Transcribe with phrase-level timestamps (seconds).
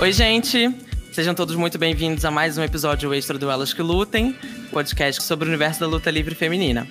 [0.00, 0.72] Oi, gente!
[1.10, 4.32] Sejam todos muito bem-vindos a mais um episódio extra do Elas que Lutem,
[4.70, 6.86] podcast sobre o universo da luta livre feminina.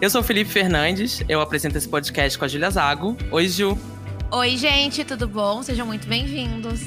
[0.00, 3.16] Eu sou o Felipe Fernandes, eu apresento esse podcast com a Julia Zago.
[3.30, 3.78] Oi, Ju!
[4.32, 5.62] Oi, gente, tudo bom?
[5.62, 6.80] Sejam muito bem-vindos.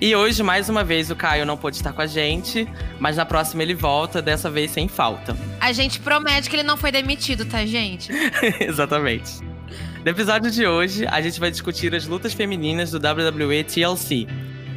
[0.00, 2.68] E hoje, mais uma vez, o Caio não pôde estar com a gente,
[3.00, 5.36] mas na próxima ele volta, dessa vez sem falta.
[5.58, 8.12] A gente promete que ele não foi demitido, tá, gente?
[8.60, 9.40] Exatamente.
[10.04, 14.28] No episódio de hoje, a gente vai discutir as lutas femininas do WWE TLC.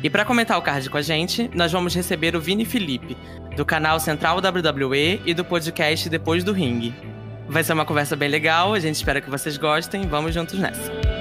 [0.02, 3.18] E para comentar o card com a gente, nós vamos receber o Vini Felipe,
[3.56, 6.94] do canal Central WWE e do podcast Depois do Ringue.
[7.50, 11.19] Vai ser uma conversa bem legal, a gente espera que vocês gostem, vamos juntos nessa.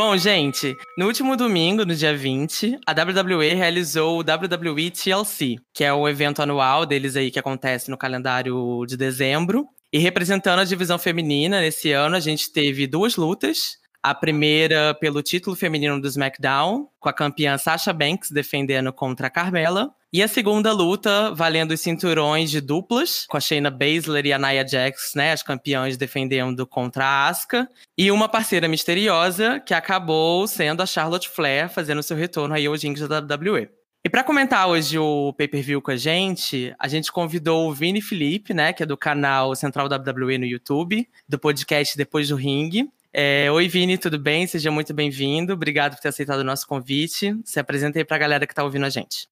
[0.00, 5.82] Bom, gente, no último domingo, no dia 20, a WWE realizou o WWE TLC, que
[5.82, 9.66] é o evento anual deles aí que acontece no calendário de dezembro.
[9.92, 13.72] E representando a divisão feminina, nesse ano a gente teve duas lutas.
[14.02, 19.30] A primeira pelo título feminino do SmackDown, com a campeã Sasha Banks defendendo contra a
[19.30, 19.92] Carmela.
[20.10, 24.38] E a segunda luta, valendo os cinturões de duplas, com a Shayna Baszler e a
[24.38, 27.68] Nia Jax, né, as campeãs defendendo contra a Asuka.
[27.96, 32.82] E uma parceira misteriosa, que acabou sendo a Charlotte Flair, fazendo seu retorno aí aos
[32.82, 33.68] rings da WWE.
[34.04, 38.54] E para comentar hoje o pay-per-view com a gente, a gente convidou o Vini Felipe,
[38.54, 42.88] né, que é do canal Central WWE no YouTube, do podcast Depois do Ring.
[43.12, 44.46] É, Oi, Vini, tudo bem?
[44.46, 45.52] Seja muito bem-vindo.
[45.52, 47.34] Obrigado por ter aceitado o nosso convite.
[47.44, 49.26] Se apresente aí para a galera que está ouvindo a gente.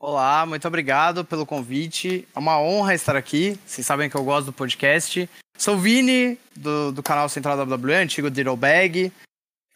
[0.00, 2.26] Olá, muito obrigado pelo convite.
[2.34, 3.58] É uma honra estar aqui.
[3.64, 5.28] Vocês sabem que eu gosto do podcast.
[5.56, 9.12] Sou o Vini, do, do canal Central WWE, antigo Diddle Bag.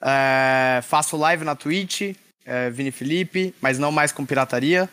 [0.03, 4.89] É, faço live na Twitch, é, Vini Felipe, mas não mais com pirataria.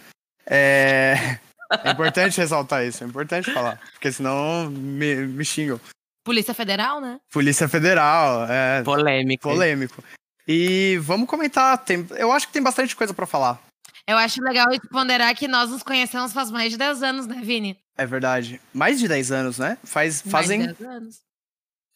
[0.46, 1.40] É,
[1.84, 5.80] é importante ressaltar isso, é importante falar, porque senão me, me xingam.
[6.24, 7.20] Polícia Federal, né?
[7.32, 8.84] Polícia Federal, é.
[8.84, 9.44] Polêmico.
[9.44, 10.04] Polêmico.
[10.48, 11.78] E vamos comentar.
[11.80, 13.62] Tem, eu acho que tem bastante coisa para falar.
[14.08, 17.78] Eu acho legal ponderar que nós nos conhecemos faz mais de 10 anos, né, Vini?
[17.98, 18.60] É verdade.
[18.74, 19.78] Mais de 10 anos, né?
[19.84, 21.20] Faz, fazem mais de 10 anos.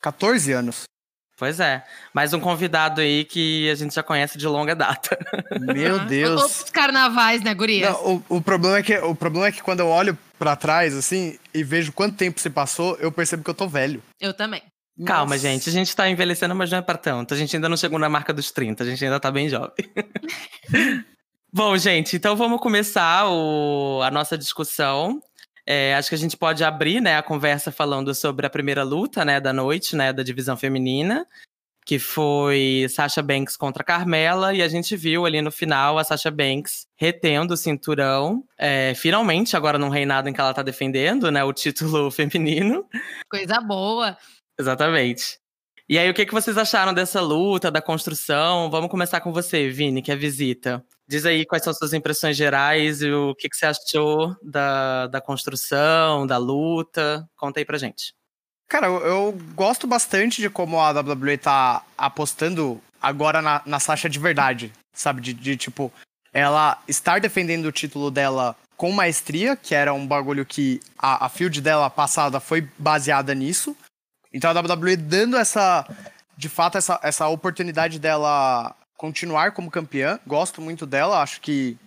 [0.02, 0.84] 14 anos.
[1.38, 1.84] Pois é.
[2.14, 5.18] Mais um convidado aí que a gente já conhece de longa data.
[5.60, 6.42] Meu Deus.
[6.42, 7.92] Todos os carnavais, né, gurias?
[7.92, 10.96] Não, o, o, problema é que, o problema é que quando eu olho para trás,
[10.96, 14.02] assim, e vejo quanto tempo se passou, eu percebo que eu tô velho.
[14.20, 14.64] Eu também.
[15.06, 15.40] Calma, Nossa.
[15.40, 15.70] gente.
[15.70, 17.34] A gente tá envelhecendo, mas não é pra tanto.
[17.34, 18.84] A gente ainda não chegou na marca dos 30.
[18.84, 19.74] A gente ainda tá bem jovem.
[21.52, 25.22] Bom, gente, então vamos começar o, a nossa discussão.
[25.68, 29.26] É, acho que a gente pode abrir né, a conversa falando sobre a primeira luta
[29.26, 31.28] né, da noite, né, da divisão feminina,
[31.86, 36.30] que foi Sasha Banks contra Carmela, e a gente viu ali no final a Sasha
[36.30, 41.44] Banks retendo o cinturão, é, finalmente, agora num reinado em que ela tá defendendo né,
[41.44, 42.86] o título feminino.
[43.30, 44.18] Coisa boa.
[44.60, 45.40] Exatamente.
[45.88, 48.72] E aí, o que, que vocês acharam dessa luta, da construção?
[48.72, 50.84] Vamos começar com você, Vini, que é visita.
[51.08, 55.08] Diz aí quais são as suas impressões gerais e o que, que você achou da,
[55.08, 57.28] da construção, da luta.
[57.36, 58.14] Conta aí pra gente.
[58.68, 64.10] Cara, eu, eu gosto bastante de como a WWE tá apostando agora na, na Sasha
[64.10, 65.22] de verdade, sabe?
[65.22, 65.94] De, de, tipo,
[66.34, 71.30] ela estar defendendo o título dela com maestria, que era um bagulho que a, a
[71.30, 73.78] field dela passada foi baseada nisso.
[74.34, 75.88] Então a WWE dando essa,
[76.36, 80.20] de fato, essa, essa oportunidade dela continuar como campeã.
[80.26, 81.78] Gosto muito dela, acho que.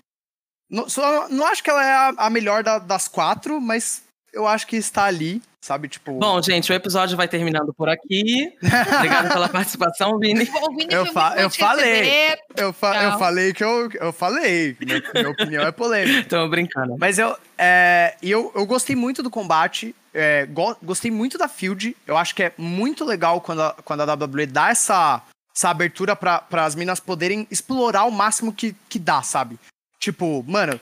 [0.70, 4.02] Não, só, não acho que ela é a, a melhor da, das quatro, mas
[4.34, 5.88] eu acho que está ali, sabe?
[5.88, 6.18] Tipo.
[6.18, 8.52] Bom, gente, o episódio vai terminando por aqui.
[8.96, 10.44] Obrigado pela participação, Vini.
[10.62, 12.36] O Vini Eu fa- eu bom falei.
[12.54, 14.76] Eu, fa eu falei que eu, eu falei.
[14.78, 16.28] Minha, minha opinião é polêmica.
[16.28, 16.96] Tô brincando.
[16.98, 19.94] Mas eu, é, e eu, eu gostei muito do combate.
[20.12, 21.96] é, go- gostei muito da field.
[22.06, 25.22] Eu acho que é muito legal quando a, quando a WWE dá essa,
[25.58, 29.58] essa abertura para as minas poderem explorar o máximo que, que dá, sabe?
[29.98, 30.78] Tipo, mano,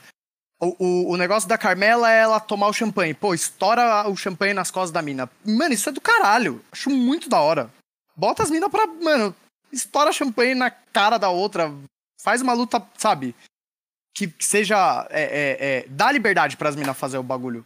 [0.61, 3.15] o, o, o negócio da Carmela é ela tomar o champanhe.
[3.15, 5.27] Pô, estoura o champanhe nas costas da mina.
[5.43, 6.63] Mano, isso é do caralho.
[6.71, 7.73] Acho muito da hora.
[8.15, 8.85] Bota as minas pra.
[8.85, 9.35] Mano,
[9.71, 11.73] estoura champanhe na cara da outra.
[12.21, 13.35] Faz uma luta, sabe?
[14.15, 15.07] Que, que seja.
[15.09, 17.65] É, é, é, dá liberdade pras minas fazer o bagulho.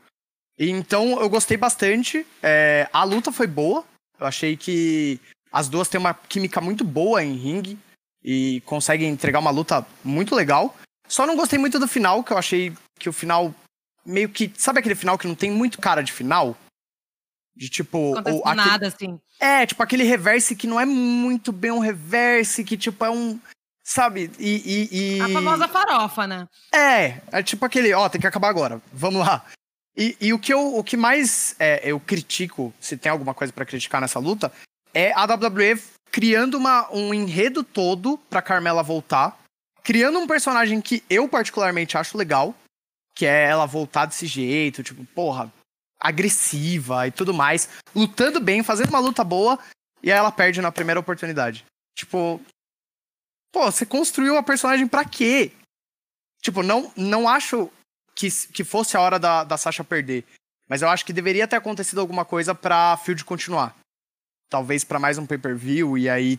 [0.58, 2.26] Então eu gostei bastante.
[2.42, 3.84] É, a luta foi boa.
[4.18, 5.20] Eu achei que
[5.52, 7.78] as duas têm uma química muito boa em ringue.
[8.24, 10.76] E conseguem entregar uma luta muito legal.
[11.08, 13.54] Só não gostei muito do final, que eu achei que o final.
[14.06, 14.52] Meio que.
[14.56, 16.56] Sabe aquele final que não tem muito cara de final?
[17.56, 18.14] De tipo.
[18.14, 19.20] Acontece o- aquele- nada, assim.
[19.40, 23.40] é, tipo aquele reverse que não é muito bem um reverse, que tipo é um.
[23.84, 24.32] Sabe?
[24.38, 25.22] E, e, e...
[25.22, 26.48] A famosa farofa, né?
[26.72, 28.80] É, é tipo aquele, ó, tem que acabar agora.
[28.94, 29.44] Vamos lá.
[29.98, 33.52] E, e o, que eu, o que mais é, eu critico, se tem alguma coisa
[33.52, 34.54] para criticar nessa luta,
[34.94, 39.40] é a WWE criando uma, um enredo todo pra Carmela voltar,
[39.84, 42.54] criando um personagem que eu particularmente acho legal,
[43.16, 45.52] que é ela voltar desse jeito, tipo, porra,
[46.00, 49.58] agressiva e tudo mais, lutando bem, fazendo uma luta boa,
[50.04, 51.66] e aí ela perde na primeira oportunidade.
[51.96, 52.42] Tipo,
[53.52, 55.52] pô, você construiu a personagem pra quê?
[56.42, 57.70] Tipo, não, não acho
[58.16, 60.26] que, que fosse a hora da, da Sasha perder.
[60.68, 63.76] Mas eu acho que deveria ter acontecido alguma coisa pra Field continuar.
[64.52, 66.38] Talvez para mais um pay-per-view e aí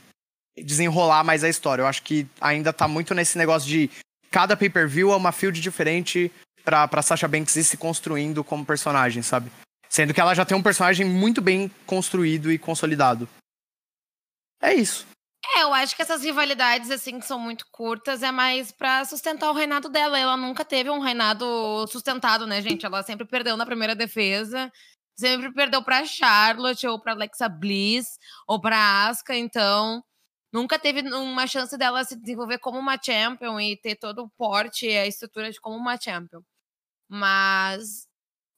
[0.57, 1.81] desenrolar mais a história.
[1.81, 3.91] Eu acho que ainda tá muito nesse negócio de
[4.31, 6.31] cada pay-per-view é uma field diferente
[6.63, 9.51] pra, pra Sasha Banks ir se construindo como personagem, sabe?
[9.89, 13.27] Sendo que ela já tem um personagem muito bem construído e consolidado.
[14.61, 15.07] É isso.
[15.57, 19.51] É, eu acho que essas rivalidades, assim, que são muito curtas, é mais pra sustentar
[19.51, 20.19] o reinado dela.
[20.19, 22.85] Ela nunca teve um reinado sustentado, né, gente?
[22.85, 24.71] Ela sempre perdeu na primeira defesa,
[25.17, 30.03] sempre perdeu pra Charlotte, ou pra Alexa Bliss, ou pra Asuka, então
[30.53, 34.87] nunca teve uma chance dela se desenvolver como uma champion e ter todo o porte
[34.87, 36.43] e a estrutura de como uma champion.
[37.09, 38.07] Mas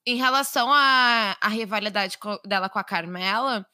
[0.06, 3.66] em relação à, à rivalidade dela com a Carmela,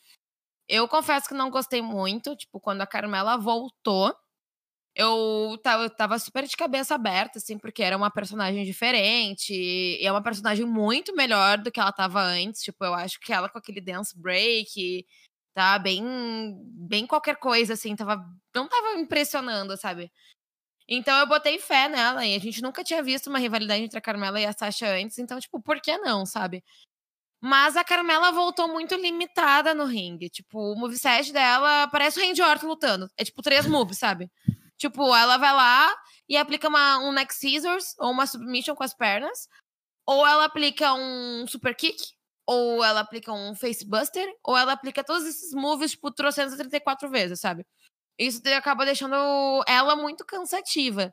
[0.68, 2.36] eu confesso que não gostei muito.
[2.36, 4.14] Tipo, quando a Carmela voltou,
[5.00, 9.52] eu tava, eu tava super de cabeça aberta, assim, porque era uma personagem diferente.
[9.54, 12.62] E é uma personagem muito melhor do que ela tava antes.
[12.62, 15.06] Tipo, eu acho que ela com aquele dance break
[15.54, 16.02] tá bem
[16.88, 18.24] bem qualquer coisa assim, tava
[18.54, 20.10] não tava impressionando, sabe?
[20.88, 24.02] Então eu botei fé nela e a gente nunca tinha visto uma rivalidade entre a
[24.02, 26.62] Carmela e a Sasha antes, então tipo, por que não, sabe?
[27.40, 30.28] Mas a Carmela voltou muito limitada no ringue.
[30.28, 33.08] Tipo, o moveset dela parece o Randy Orton lutando.
[33.16, 34.30] É tipo três moves, sabe?
[34.80, 35.94] Tipo, ela vai lá
[36.26, 39.46] e aplica uma, um neck scissors ou uma submission com as pernas.
[40.06, 42.02] Ou ela aplica um super kick.
[42.46, 44.26] Ou ela aplica um facebuster.
[44.42, 47.66] Ou ela aplica todos esses moves, tipo, 334 vezes, sabe?
[48.18, 49.14] Isso acaba deixando
[49.68, 51.12] ela muito cansativa.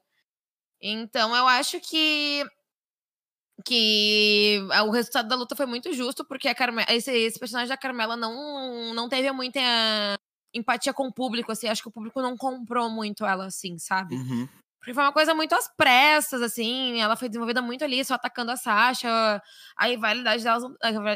[0.81, 2.45] Então, eu acho que
[3.65, 7.77] que o resultado da luta foi muito justo, porque a Carme esse, esse, personagem da
[7.77, 9.59] Carmela não, não teve muita
[10.57, 14.15] empatia com o público, assim, acho que o público não comprou muito ela, assim, sabe?
[14.15, 14.47] Uhum.
[14.79, 18.51] Porque foi uma coisa muito às pressas, assim, ela foi desenvolvida muito ali, só atacando
[18.51, 19.41] a Sasha,
[19.75, 20.63] a rivalidade delas,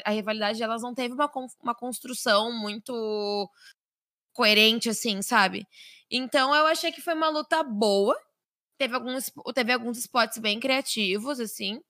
[0.04, 3.50] a rivalidade delas não teve uma, uma construção muito
[4.34, 5.66] coerente, assim, sabe?
[6.10, 8.18] Então eu achei que foi uma luta boa,
[8.78, 11.82] teve alguns, teve alguns spots bem criativos, assim,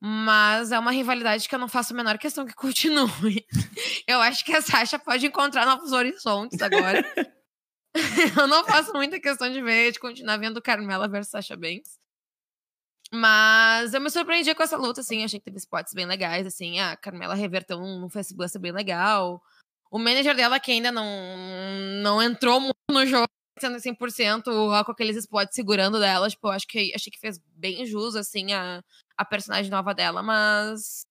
[0.00, 3.46] mas é uma rivalidade que eu não faço a menor questão que continue.
[4.06, 7.04] Eu acho que a Sasha pode encontrar novos horizontes agora.
[8.38, 11.98] eu não faço muita questão de ver, de continuar vendo Carmela versus Sasha Banks.
[13.12, 15.24] Mas eu me surpreendi com essa luta, assim.
[15.24, 16.78] Achei que teve spots bem legais, assim.
[16.78, 19.42] A Carmela reverteu um, Facebook bem legal.
[19.90, 21.04] O manager dela, que ainda não,
[22.02, 23.28] não entrou muito no jogo,
[23.60, 24.44] sendo 100%,
[24.84, 28.52] com aqueles spots segurando dela, tipo, eu acho que, achei que fez bem jus, assim,
[28.52, 28.82] a,
[29.16, 31.06] a personagem nova dela, mas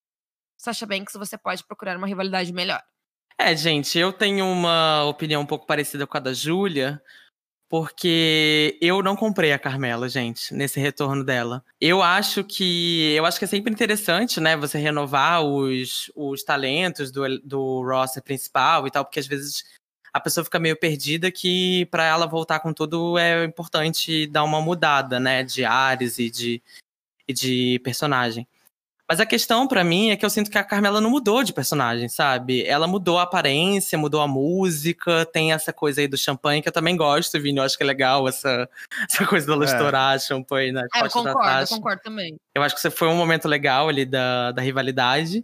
[0.57, 2.81] Sasha Banks você pode procurar uma rivalidade melhor.
[3.37, 7.01] É, gente, eu tenho uma opinião um pouco parecida com a da Júlia,
[7.69, 11.63] porque eu não comprei a Carmela, gente, nesse retorno dela.
[11.79, 17.11] Eu acho que eu acho que é sempre interessante, né, você renovar os, os talentos
[17.11, 19.63] do, do roster principal e tal, porque às vezes
[20.13, 24.61] a pessoa fica meio perdida que para ela voltar com tudo é importante dar uma
[24.61, 26.61] mudada, né, de ares e de
[27.27, 28.47] e de personagem.
[29.07, 31.51] Mas a questão para mim é que eu sinto que a Carmela não mudou de
[31.51, 32.63] personagem, sabe?
[32.63, 36.73] Ela mudou a aparência, mudou a música, tem essa coisa aí do champanhe que eu
[36.73, 37.57] também gosto, Vini.
[37.57, 38.69] Eu acho que é legal essa,
[39.09, 39.65] essa coisa dela é.
[39.65, 42.37] estourar champanhe na é, eu concordo, eu concordo também.
[42.53, 45.43] Eu acho que foi um momento legal ali da, da rivalidade.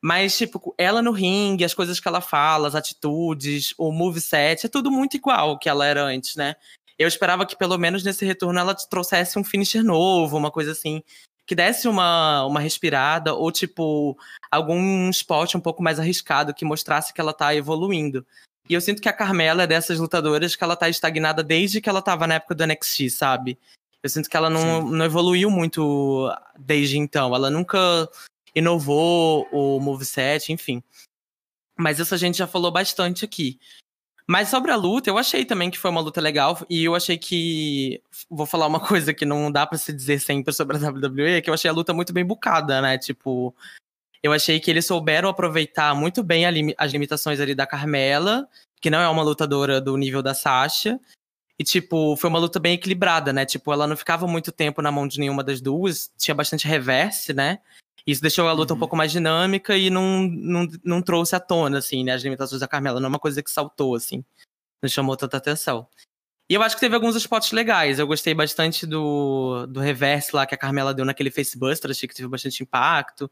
[0.00, 4.68] Mas, tipo, ela no ringue, as coisas que ela fala, as atitudes, o moveset, é
[4.68, 6.54] tudo muito igual que ela era antes, né?
[6.98, 11.02] Eu esperava que pelo menos nesse retorno ela trouxesse um finisher novo, uma coisa assim,
[11.46, 14.16] que desse uma, uma respirada, ou tipo,
[14.50, 18.24] algum spot um pouco mais arriscado que mostrasse que ela tá evoluindo.
[18.68, 21.88] E eu sinto que a Carmela é dessas lutadoras que ela tá estagnada desde que
[21.88, 23.58] ela tava na época do NXT, sabe?
[24.02, 27.34] Eu sinto que ela não, não evoluiu muito desde então.
[27.34, 28.08] Ela nunca
[28.58, 30.82] inovou o moveset, enfim.
[31.76, 33.58] Mas isso a gente já falou bastante aqui.
[34.26, 36.58] Mas sobre a luta, eu achei também que foi uma luta legal.
[36.68, 38.02] E eu achei que.
[38.28, 41.48] Vou falar uma coisa que não dá para se dizer sempre sobre a WWE, que
[41.48, 42.98] eu achei a luta muito bem bucada, né?
[42.98, 43.54] Tipo.
[44.22, 48.48] Eu achei que eles souberam aproveitar muito bem lim as limitações ali da Carmela,
[48.80, 51.00] que não é uma lutadora do nível da Sasha.
[51.56, 53.46] E, tipo, foi uma luta bem equilibrada, né?
[53.46, 57.32] Tipo, ela não ficava muito tempo na mão de nenhuma das duas, tinha bastante reverse,
[57.32, 57.60] né?
[58.08, 58.78] Isso deixou a luta uhum.
[58.78, 62.12] um pouco mais dinâmica e não, não, não trouxe à tona, assim, né?
[62.12, 62.98] As limitações da Carmela.
[62.98, 64.24] Não é uma coisa que saltou, assim.
[64.82, 65.86] Não chamou tanta atenção.
[66.48, 67.98] E eu acho que teve alguns spots legais.
[67.98, 71.90] Eu gostei bastante do, do reverse lá que a Carmela deu naquele Facebuster.
[71.90, 73.30] Achei que teve bastante impacto.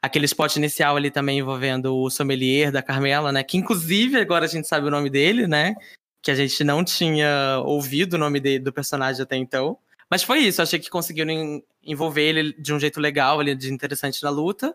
[0.00, 3.42] Aquele spot inicial ali também envolvendo o sommelier da Carmela, né?
[3.42, 5.74] Que inclusive agora a gente sabe o nome dele, né?
[6.22, 9.76] Que a gente não tinha ouvido o nome dele, do personagem até então.
[10.10, 14.22] Mas foi isso, achei que conseguiram envolver ele de um jeito legal, ali, de interessante
[14.22, 14.74] na luta.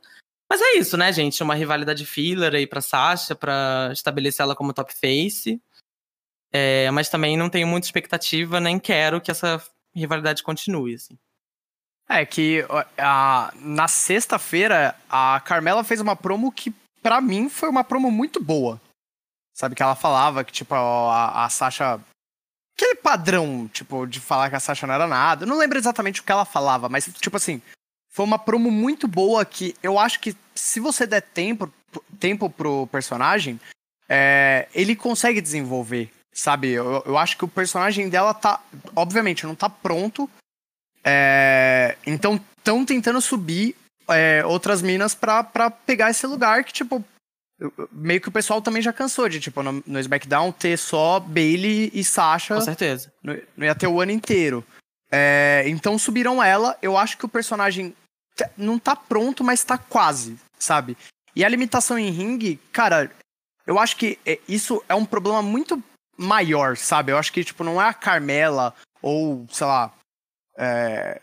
[0.49, 1.41] Mas é isso, né, gente?
[1.41, 5.61] Uma rivalidade filler aí pra Sasha, pra estabelecer ela como top face.
[6.51, 9.63] É, mas também não tenho muita expectativa, nem quero que essa
[9.95, 11.17] rivalidade continue, assim.
[12.09, 12.65] É que
[12.97, 18.43] a, na sexta-feira a Carmela fez uma promo que para mim foi uma promo muito
[18.43, 18.81] boa.
[19.53, 22.01] Sabe que ela falava que tipo a, a Sasha
[22.75, 25.43] aquele padrão, tipo, de falar que a Sasha não era nada.
[25.43, 27.61] Eu não lembro exatamente o que ela falava, mas tipo assim,
[28.09, 31.71] foi uma promo muito boa que eu acho que se você der tempo
[32.19, 33.59] tempo pro personagem,
[34.07, 36.69] é, ele consegue desenvolver, sabe?
[36.69, 38.61] Eu, eu acho que o personagem dela tá,
[38.95, 40.29] obviamente, não tá pronto
[41.03, 43.75] é, então, estão tentando subir
[44.09, 47.03] é, outras minas pra, pra pegar esse lugar que, tipo,
[47.91, 51.91] meio que o pessoal também já cansou de, tipo, no, no SmackDown ter só Bailey
[51.93, 52.55] e Sasha.
[52.55, 53.11] Com certeza.
[53.23, 54.65] Não, ia ter o ano inteiro.
[55.11, 56.77] É, então subiram ela.
[56.81, 57.93] Eu acho que o personagem
[58.57, 60.97] não tá pronto, mas tá quase, sabe?
[61.35, 63.11] E a limitação em ringue, cara,
[63.67, 65.81] eu acho que é, isso é um problema muito
[66.17, 67.11] maior, sabe?
[67.11, 69.93] Eu acho que, tipo, não é a Carmela ou, sei lá,
[70.57, 71.21] é,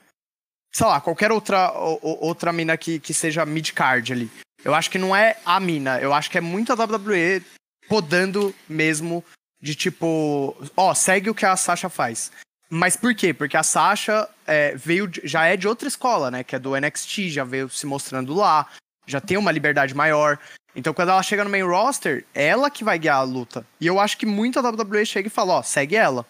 [0.73, 4.31] sei lá, qualquer outra, outra mina que, que seja mid-card ali.
[4.65, 7.43] Eu acho que não é a mina, eu acho que é muito a WWE
[7.89, 9.25] podando mesmo
[9.61, 12.31] de tipo, ó, segue o que a Sasha faz.
[12.71, 13.33] Mas por quê?
[13.33, 16.45] Porque a Sasha é, veio, já é de outra escola, né?
[16.45, 18.67] Que é do NXT, já veio se mostrando lá,
[19.07, 20.39] já tem uma liberdade maior.
[20.77, 23.67] Então, quando ela chega no main roster, ela que vai guiar a luta.
[23.81, 26.27] E eu acho que muito a WWE chega e fala, ó, segue ela.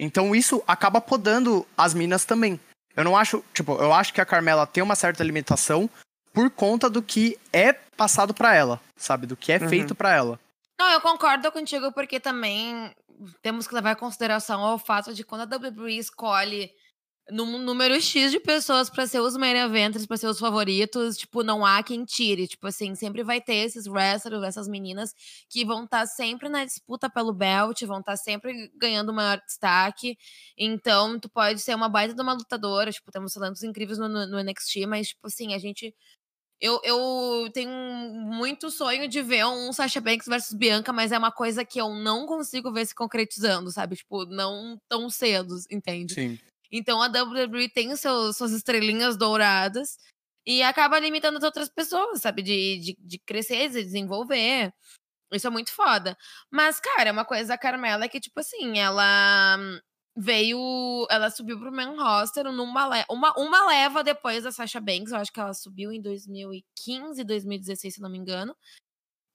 [0.00, 2.58] Então isso acaba podando as minas também.
[2.96, 5.88] Eu não acho, tipo, eu acho que a Carmela tem uma certa limitação
[6.32, 9.26] por conta do que é passado para ela, sabe?
[9.26, 9.68] Do que é uhum.
[9.68, 10.40] feito para ela.
[10.78, 12.94] Não, eu concordo contigo porque também
[13.42, 16.70] temos que levar em consideração o fato de quando a WWE escolhe
[17.30, 21.42] num número X de pessoas para ser os main eventers, para ser os favoritos, tipo,
[21.42, 22.48] não há quem tire.
[22.48, 25.14] Tipo assim, sempre vai ter esses wrestlers, essas meninas
[25.48, 29.40] que vão estar tá sempre na disputa pelo belt, vão estar tá sempre ganhando maior
[29.46, 30.16] destaque.
[30.56, 34.26] Então, tu pode ser uma baita de uma lutadora, tipo, temos talentos incríveis no, no,
[34.26, 35.94] no NXT, mas, tipo assim, a gente
[36.60, 41.32] eu, eu tenho muito sonho de ver um Sasha Banks versus Bianca, mas é uma
[41.32, 43.96] coisa que eu não consigo ver se concretizando, sabe?
[43.96, 46.14] Tipo, não tão cedo, entende?
[46.14, 46.38] Sim.
[46.70, 49.98] Então a WWE tem seus, suas estrelinhas douradas
[50.46, 52.42] e acaba limitando as outras pessoas, sabe?
[52.42, 54.72] De, de, de crescer, de desenvolver.
[55.32, 56.16] Isso é muito foda.
[56.50, 59.56] Mas, cara, uma coisa da Carmela é que, tipo assim, ela
[60.20, 61.06] veio.
[61.10, 65.12] Ela subiu pro main roster numa le uma, uma leva depois da Sasha Banks.
[65.12, 68.54] Eu acho que ela subiu em 2015, 2016, se não me engano.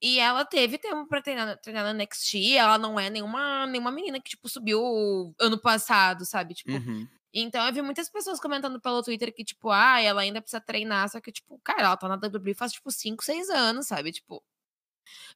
[0.00, 2.56] E ela teve tempo pra treinar, treinar na NXT.
[2.56, 6.54] Ela não é nenhuma, nenhuma menina que, tipo, subiu ano passado, sabe?
[6.54, 7.08] Tipo, uhum.
[7.32, 11.08] Então eu vi muitas pessoas comentando pelo Twitter que, tipo, ah, ela ainda precisa treinar,
[11.10, 14.12] só que, tipo, cara, ela tá na WWE faz, tipo, 5, 6 anos, sabe?
[14.12, 14.42] Tipo,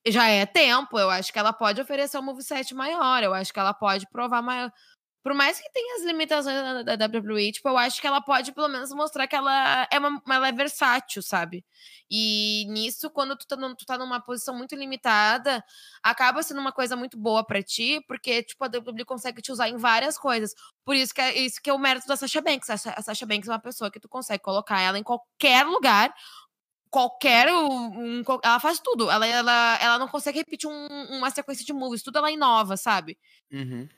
[0.07, 3.61] já é tempo, eu acho que ela pode oferecer um moveset maior, eu acho que
[3.61, 4.73] ela pode provar maior.
[5.23, 8.53] Por mais que tenha as limitações da, da WWE, tipo, eu acho que ela pode
[8.53, 11.65] pelo menos mostrar que ela é, uma, ela é versátil, sabe?
[12.11, 15.63] E nisso, quando tu tá, tu tá numa posição muito limitada,
[16.03, 19.69] acaba sendo uma coisa muito boa para ti, porque, tipo, a WWE consegue te usar
[19.69, 20.55] em várias coisas.
[20.85, 22.71] Por isso que é, isso que é o mérito da Sasha Banks.
[22.71, 26.15] A Sasha Banks é uma pessoa que tu consegue colocar ela em qualquer lugar,
[26.91, 27.53] qualquer.
[27.53, 29.11] Um, ela faz tudo.
[29.11, 30.87] Ela, ela, ela não consegue repetir um,
[31.17, 33.19] uma sequência de moves, tudo ela inova, sabe?
[33.53, 33.89] Uhum.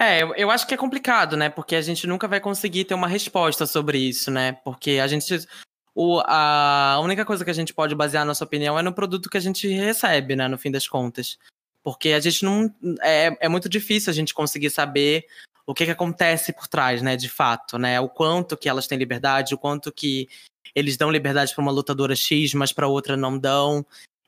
[0.00, 1.50] É, eu, acho que é complicado, né?
[1.50, 4.52] Porque a gente nunca vai conseguir ter uma resposta sobre isso, né?
[4.64, 5.46] Porque a gente
[5.94, 9.36] o, a única coisa que a gente pode basear nossa opinião é no produto que
[9.36, 11.38] a gente recebe, né, no fim das contas.
[11.82, 12.72] Porque a gente não.
[13.02, 15.26] É, é muito difícil a gente conseguir saber
[15.66, 18.00] o que, que acontece por trás, né, de fato, né?
[18.00, 20.28] O quanto que elas têm liberdade, o quanto que
[20.74, 23.84] eles dão liberdade para uma lutadora X, mas para outra não dão.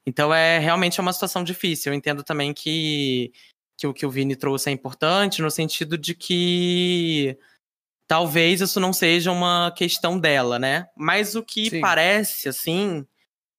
[0.06, 1.92] Então é realmente uma situação difícil.
[1.92, 3.32] Eu entendo também que,
[3.82, 7.36] que o que o Vini trouxe é importante, no sentido de que
[8.06, 10.88] talvez isso não seja uma questão dela, né?
[10.96, 11.80] Mas o que Sim.
[11.80, 13.04] parece, assim,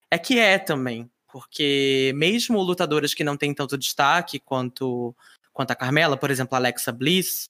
[0.10, 1.10] é que é também.
[1.30, 5.14] Porque mesmo lutadoras que não têm tanto destaque quanto,
[5.52, 7.50] quanto a Carmela, por exemplo, a Alexa Bliss,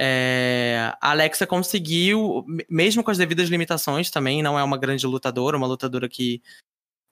[0.00, 5.56] É, a Alexa conseguiu, mesmo com as devidas limitações também, não é uma grande lutadora,
[5.56, 6.40] uma lutadora que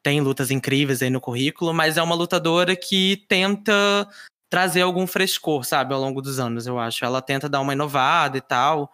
[0.04, 4.08] tem lutas incríveis aí no currículo, mas é uma lutadora que tenta
[4.48, 7.04] trazer algum frescor, sabe, ao longo dos anos, eu acho.
[7.04, 8.90] Ela tenta dar uma inovada e tal.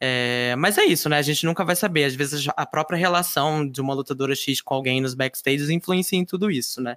[0.00, 1.18] É, mas é isso, né?
[1.18, 2.04] A gente nunca vai saber.
[2.04, 6.24] Às vezes a própria relação de uma lutadora X com alguém nos backstages influencia em
[6.24, 6.96] tudo isso, né?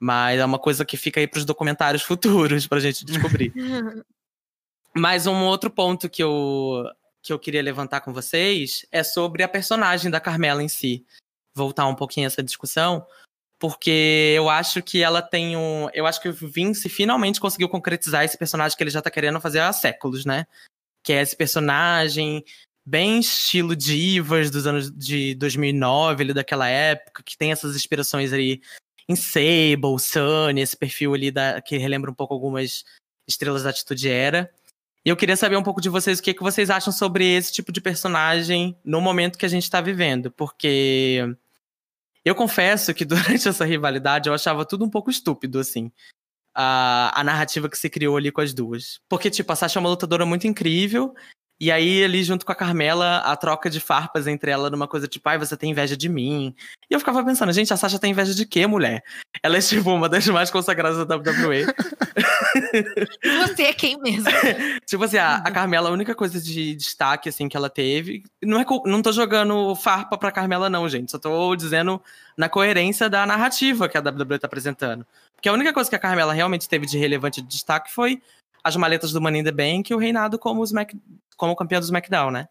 [0.00, 3.52] Mas é uma coisa que fica aí para os documentários futuros pra gente descobrir.
[4.96, 6.84] Mas um outro ponto que eu,
[7.22, 11.04] que eu queria levantar com vocês é sobre a personagem da Carmela em si.
[11.54, 13.06] Voltar um pouquinho essa discussão,
[13.58, 15.88] porque eu acho que ela tem um.
[15.92, 19.40] Eu acho que o Vince finalmente conseguiu concretizar esse personagem que ele já tá querendo
[19.40, 20.46] fazer há séculos, né?
[21.02, 22.44] Que é esse personagem
[22.86, 28.62] bem estilo divas dos anos de 2009, ali daquela época, que tem essas inspirações ali
[29.08, 32.84] em Sable, Sunny, esse perfil ali da, que relembra um pouco algumas
[33.28, 34.50] estrelas da Atitude Era.
[35.04, 37.52] E eu queria saber um pouco de vocês o que, que vocês acham sobre esse
[37.52, 41.34] tipo de personagem no momento que a gente está vivendo, porque
[42.28, 45.90] eu confesso que durante essa rivalidade eu achava tudo um pouco estúpido, assim.
[46.54, 49.00] A, a narrativa que se criou ali com as duas.
[49.08, 51.14] Porque, tipo, a Sasha é uma lutadora muito incrível
[51.60, 55.08] e aí, ali, junto com a Carmela, a troca de farpas entre ela numa coisa
[55.08, 56.54] tipo, ai, você tem inveja de mim.
[56.88, 59.02] E eu ficava pensando, gente, a Sasha tem inveja de quê, mulher?
[59.42, 61.66] Ela é, tipo, uma das mais consagradas da WWE.
[63.48, 64.30] você é quem mesmo?
[64.86, 68.22] tipo assim, a, a, Carmela, a única coisa de destaque, assim, que ela teve.
[68.40, 71.10] Não, é, não tô jogando farpa pra Carmela, não, gente.
[71.10, 72.00] Só tô dizendo
[72.36, 75.04] na coerência da narrativa que a WWE tá apresentando.
[75.34, 78.20] Porque a única coisa que a Carmela realmente teve de relevante de destaque foi
[78.68, 80.96] as maletas do Money in the Bank e o reinado como, Smack,
[81.36, 82.48] como campeão do SmackDown, né?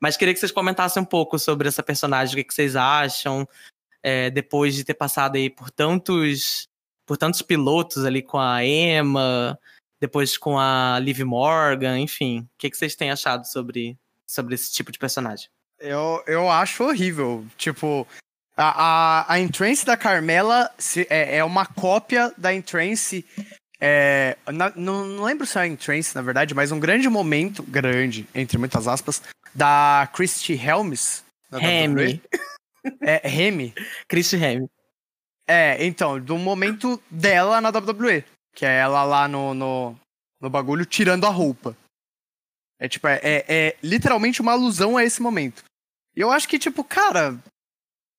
[0.00, 3.48] Mas queria que vocês comentassem um pouco sobre essa personagem, o que, vocês acham,
[4.02, 6.68] é, depois de ter passado aí por tantos,
[7.06, 9.58] por tantos pilotos ali com a Emma,
[10.00, 12.40] depois com a Liv Morgan, enfim.
[12.40, 15.48] O que, que vocês têm achado sobre, sobre esse tipo de personagem?
[15.78, 17.46] Eu, eu acho horrível.
[17.56, 18.06] Tipo,
[18.56, 20.70] a, a, a Entrance da Carmela
[21.08, 23.24] é, é uma cópia da Entrance
[23.80, 27.62] é, na, não, não, lembro se é em Trance, na verdade, mas um grande momento,
[27.62, 29.22] grande, entre muitas aspas,
[29.54, 31.24] da Christy Helms.
[31.50, 32.20] Remy.
[33.00, 33.72] É, Remy.
[34.06, 34.68] Christy Remy.
[35.48, 38.22] É, então, do momento dela na WWE.
[38.54, 39.96] Que é ela lá no, no,
[40.38, 41.74] no bagulho tirando a roupa.
[42.78, 45.64] É tipo, é, é, é literalmente uma alusão a esse momento.
[46.14, 47.38] E eu acho que, tipo, cara.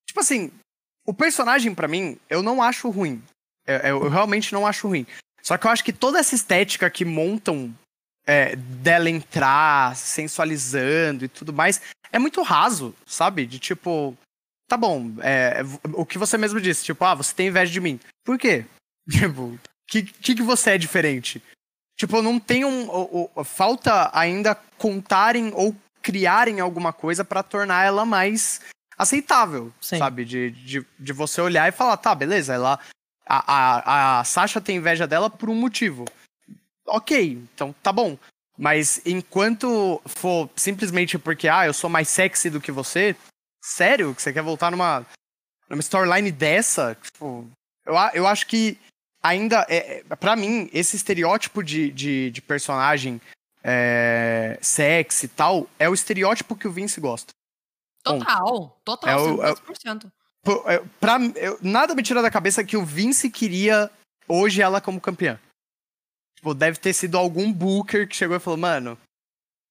[0.08, 0.52] Tipo assim,
[1.06, 3.22] o personagem, para mim, eu não acho ruim.
[3.68, 5.06] Eu, eu, realmente não acho ruim.
[5.46, 7.72] Só que eu acho que toda essa estética que montam
[8.26, 11.80] é, dela entrar, sensualizando e tudo mais,
[12.12, 13.46] é muito raso, sabe?
[13.46, 14.18] De tipo,
[14.68, 15.62] tá bom, é,
[15.94, 18.00] o que você mesmo disse, tipo, ah, você tem inveja de mim.
[18.24, 18.66] Por quê?
[19.08, 21.40] Tipo, que, que, que você é diferente?
[21.96, 22.90] Tipo, não tem um.
[22.90, 28.62] O, o, falta ainda contarem ou criarem alguma coisa para tornar ela mais
[28.98, 30.00] aceitável, Sim.
[30.00, 30.26] sabe?
[30.26, 32.80] De, de, de você olhar e falar, tá, beleza, ela
[33.26, 36.06] a, a, a Sasha tem inveja dela por um motivo.
[36.88, 38.18] Ok, então tá bom.
[38.58, 43.16] Mas enquanto for simplesmente porque, ah, eu sou mais sexy do que você,
[43.62, 45.06] sério que você quer voltar numa,
[45.70, 46.96] numa storyline dessa?
[47.02, 47.50] Tipo,
[47.86, 48.78] eu, eu acho que
[49.22, 53.20] ainda, é, é para mim, esse estereótipo de, de, de personagem
[53.64, 57.34] é, sexy e tal, é o estereótipo que o Vince gosta.
[58.04, 60.06] Total, total, é o, 100%.
[60.06, 60.25] É,
[61.00, 63.90] pra, eu, nada me tira da cabeça que o Vince queria
[64.28, 65.40] hoje ela como campeã.
[66.38, 68.98] Tipo, deve ter sido algum booker que chegou e falou, mano,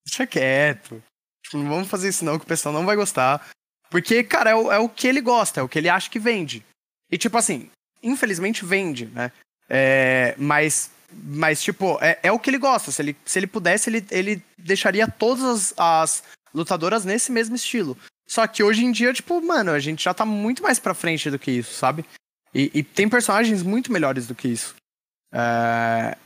[0.06, 1.02] deixa quieto.
[1.44, 3.46] Tipo, não vamos fazer isso não, que o pessoal não vai gostar.
[3.90, 6.18] Porque, cara, é o, é o que ele gosta, é o que ele acha que
[6.18, 6.64] vende.
[7.10, 7.70] E, tipo assim,
[8.02, 9.30] infelizmente vende, né?
[9.68, 12.90] É, mas, mas, tipo, é, é o que ele gosta.
[12.90, 17.96] Se ele, se ele pudesse, ele, ele deixaria todas as, as lutadoras nesse mesmo estilo.
[18.26, 21.30] Só que hoje em dia, tipo, mano, a gente já tá muito mais pra frente
[21.30, 22.04] do que isso, sabe?
[22.54, 24.74] E, e tem personagens muito melhores do que isso.
[25.32, 26.16] É...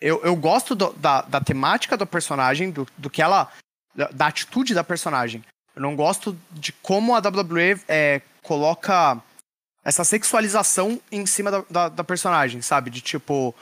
[0.00, 3.50] Eu, eu gosto do, da, da temática do personagem, do, do que ela.
[3.94, 5.44] Da, da, atitude da personagem.
[5.74, 9.20] Eu não gosto de como a WWE é, coloca
[9.84, 12.90] essa sexualização em cima da, da, da personagem, sabe?
[12.90, 13.52] De tipo,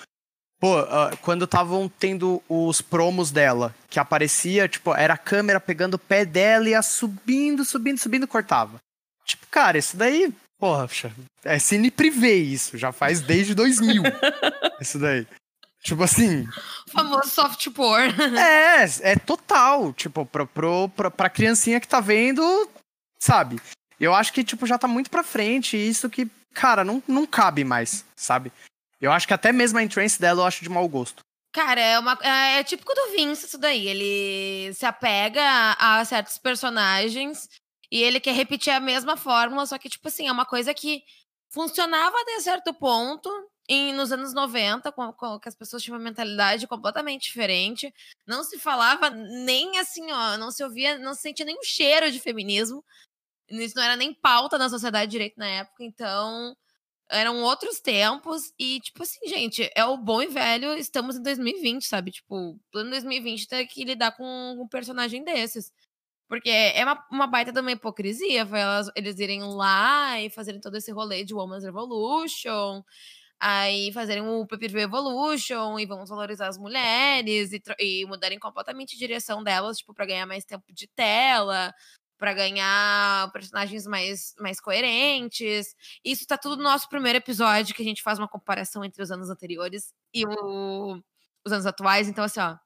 [0.58, 5.94] Pô, uh, quando estavam tendo os promos dela, que aparecia, tipo, era a câmera pegando
[5.94, 8.78] o pé dela e ia subindo, subindo, subindo, cortava.
[9.24, 11.12] Tipo, cara, isso daí, poxa,
[11.44, 14.02] é cine privê isso, já faz desde 2000.
[14.80, 15.26] isso daí.
[15.82, 16.48] Tipo assim.
[16.88, 18.12] O famoso soft porn.
[18.36, 19.92] É, é total.
[19.92, 22.68] Tipo, pro, pro, pro, pra criancinha que tá vendo,
[23.20, 23.60] sabe?
[24.00, 25.76] Eu acho que, tipo, já tá muito pra frente.
[25.76, 28.50] Isso que, cara, não, não cabe mais, sabe?
[29.00, 31.24] Eu acho que até mesmo a entrance dela eu acho de mau gosto.
[31.52, 33.88] Cara, é, uma, é, é típico do Vince isso daí.
[33.88, 37.48] Ele se apega a, a certos personagens
[37.90, 41.02] e ele quer repetir a mesma fórmula, só que, tipo assim, é uma coisa que
[41.48, 43.30] funcionava até certo ponto
[43.68, 47.92] em, nos anos 90, com, com, que as pessoas tinham uma mentalidade completamente diferente.
[48.26, 52.20] Não se falava nem assim, ó, não se ouvia, não se sentia nenhum cheiro de
[52.20, 52.85] feminismo.
[53.48, 56.56] Isso não era nem pauta na sociedade direito na época, então
[57.10, 61.86] eram outros tempos e, tipo assim, gente, é o bom e velho, estamos em 2020,
[61.86, 62.10] sabe?
[62.10, 64.24] Tipo, plano 2020 tem que lidar com
[64.60, 65.72] um personagem desses.
[66.28, 70.76] Porque é uma, uma baita de uma hipocrisia elas, eles irem lá e fazerem todo
[70.76, 72.82] esse rolê de Women's Revolution,
[73.40, 78.98] aí fazerem o PPV Evolution e vamos valorizar as mulheres e, e mudarem completamente a
[78.98, 81.72] direção delas, tipo, pra ganhar mais tempo de tela,
[82.18, 85.74] para ganhar personagens mais, mais coerentes.
[86.05, 89.11] Isso tá tudo no nosso primeiro episódio, que a gente faz uma comparação entre os
[89.11, 91.00] anos anteriores e o,
[91.44, 92.09] os anos atuais.
[92.09, 92.57] Então, assim, ó,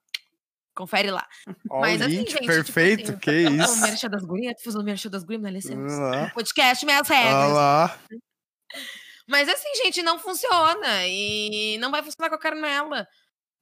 [0.74, 1.26] confere lá.
[1.68, 2.46] Ó, Mas assim, gente.
[2.46, 3.72] Perfeito, tipo assim, que isso.
[3.72, 6.30] O Merchan das Gurias, tu fez o Merchan das Gurias, me dá licença.
[6.34, 7.98] Podcast, minhas regras.
[9.28, 11.06] Mas assim, gente, não funciona.
[11.06, 13.06] E não vai funcionar com a Carmela.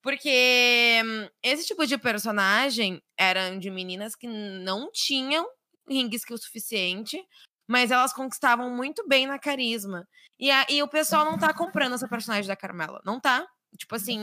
[0.00, 5.46] Porque hum, esse tipo de personagem eram de meninas que não tinham
[5.88, 7.22] ring skill suficiente,
[7.68, 10.06] mas elas conquistavam muito bem na carisma.
[10.38, 13.00] E, a, e o pessoal não tá comprando essa personagem da Carmela.
[13.04, 13.46] Não tá.
[13.76, 14.20] Tipo assim,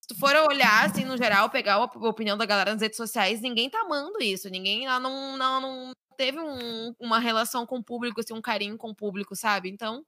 [0.00, 3.40] se tu for olhar, assim, no geral, pegar a opinião da galera nas redes sociais,
[3.40, 4.50] ninguém tá amando isso.
[4.50, 8.90] Ninguém ela não, não, teve um, uma relação com o público, assim, um carinho com
[8.90, 9.70] o público, sabe?
[9.70, 10.04] Então,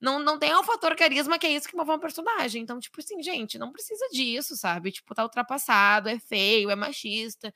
[0.00, 2.62] não, não tem o fator carisma que é isso que move uma personagem.
[2.62, 4.92] Então, tipo assim, gente, não precisa disso, sabe?
[4.92, 7.52] Tipo, tá ultrapassado, é feio, é machista.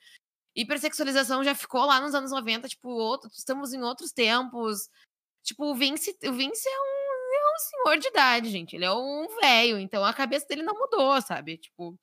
[0.56, 4.88] Hipersexualização já ficou lá nos anos 90, tipo, outro, estamos em outros tempos.
[5.42, 8.76] Tipo, o Vince, o Vince é um, é um senhor de idade, gente.
[8.76, 11.58] Ele é um velho, então a cabeça dele não mudou, sabe?
[11.58, 11.98] Tipo,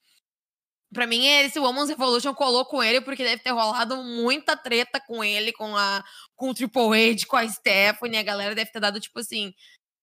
[0.91, 5.23] Pra mim, esse Woman's Revolution colou com ele porque deve ter rolado muita treta com
[5.23, 6.03] ele, com a
[6.35, 8.17] com o Triple H, com a Stephanie.
[8.17, 9.53] A galera deve ter dado, tipo assim,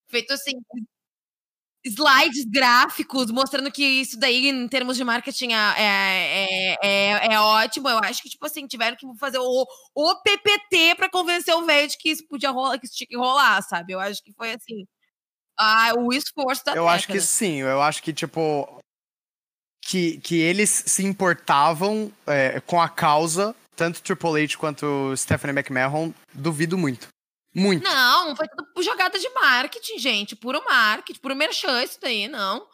[0.08, 0.52] feito assim,
[1.86, 7.88] slides gráficos mostrando que isso daí, em termos de marketing, é, é, é, é, ótimo.
[7.88, 11.88] Eu acho que, tipo assim, tiveram que fazer o, o PPT para convencer o velho
[11.88, 13.92] de que isso podia rolar, que isso tinha que rolar, sabe?
[13.92, 14.86] Eu acho que foi assim.
[15.58, 16.96] Ah, o esforço da Eu década.
[16.96, 18.80] acho que sim, eu acho que, tipo.
[19.88, 26.12] Que, que eles se importavam é, com a causa, tanto Triple H quanto Stephanie McMahon,
[26.34, 27.06] duvido muito.
[27.56, 27.82] Muito.
[27.82, 30.36] Não, foi tudo jogada de marketing, gente.
[30.36, 32.66] Puro marketing, puro merchan isso daí, não.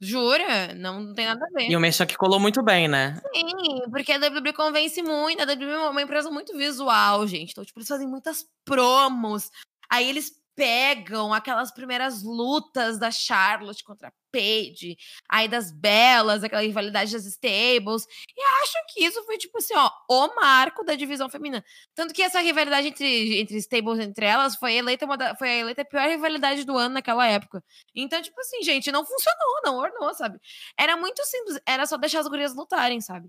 [0.00, 0.74] Jura?
[0.74, 1.70] Não, não tem nada a ver.
[1.70, 3.20] E o merchan que colou muito bem, né?
[3.34, 5.40] Sim, porque a WWE convence muito.
[5.40, 7.52] A WWE é uma empresa muito visual, gente.
[7.52, 9.50] Então, tipo, eles fazem muitas promos.
[9.88, 14.96] Aí eles pegam aquelas primeiras lutas da Charlotte contra a Paige,
[15.28, 19.90] aí das belas, aquela rivalidade das stables, e acho que isso foi, tipo assim, ó,
[20.08, 21.64] o marco da divisão feminina.
[21.94, 25.82] Tanto que essa rivalidade entre, entre stables, entre elas, foi eleita, uma da, foi eleita
[25.82, 27.62] a pior rivalidade do ano naquela época.
[27.94, 30.38] Então, tipo assim, gente, não funcionou, não ornou, sabe?
[30.78, 33.28] Era muito simples, era só deixar as gurias lutarem, sabe?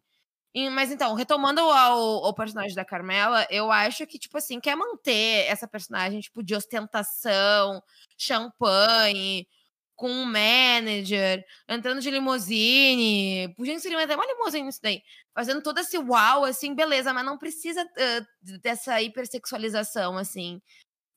[0.71, 5.45] Mas então, retomando ao, ao, personagem da Carmela, eu acho que, tipo assim, quer manter
[5.47, 7.81] essa personagem, tipo, de ostentação,
[8.15, 9.47] champanhe,
[9.95, 13.53] com um manager, entrando de limusine.
[13.59, 15.01] Gente, seria até uma limusine isso daí.
[15.33, 20.61] Fazendo todo esse uau, assim, beleza, mas não precisa uh, dessa hipersexualização, assim.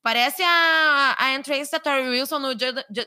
[0.03, 2.53] Parece a, a entrance da Tori Wilson no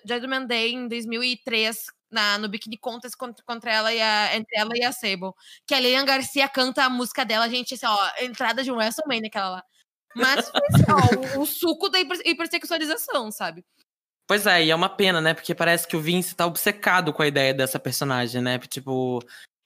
[0.06, 4.72] Judgment Day em 2003, na, no Bikini Contest contra, contra ela e a, entre ela
[4.76, 5.32] e a Sable.
[5.68, 9.28] Que a Lilian Garcia canta a música dela, gente, assim, ó, entrada de um WrestleMania,
[9.28, 9.64] aquela lá.
[10.16, 13.64] Mas, assim, ó, o, o, suco da hiper, hipersexualização, sabe?
[14.28, 15.34] Pois é, e é uma pena, né?
[15.34, 18.60] Porque parece que o Vince tá obcecado com a ideia dessa personagem, né?
[18.60, 19.20] Tipo,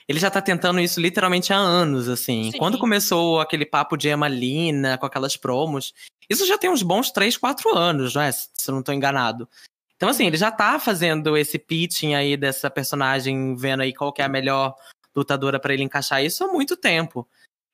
[0.08, 2.52] ele já tá tentando isso literalmente há anos, assim.
[2.52, 2.58] Sim.
[2.58, 5.94] Quando começou aquele papo de Emalina, com aquelas promos,
[6.30, 8.32] isso já tem uns bons 3, 4 anos, não é?
[8.32, 9.50] Se eu não tô enganado.
[9.96, 14.22] Então, assim, ele já tá fazendo esse pitching aí dessa personagem, vendo aí qual que
[14.22, 14.76] é a melhor
[15.16, 17.28] lutadora para ele encaixar isso há muito tempo.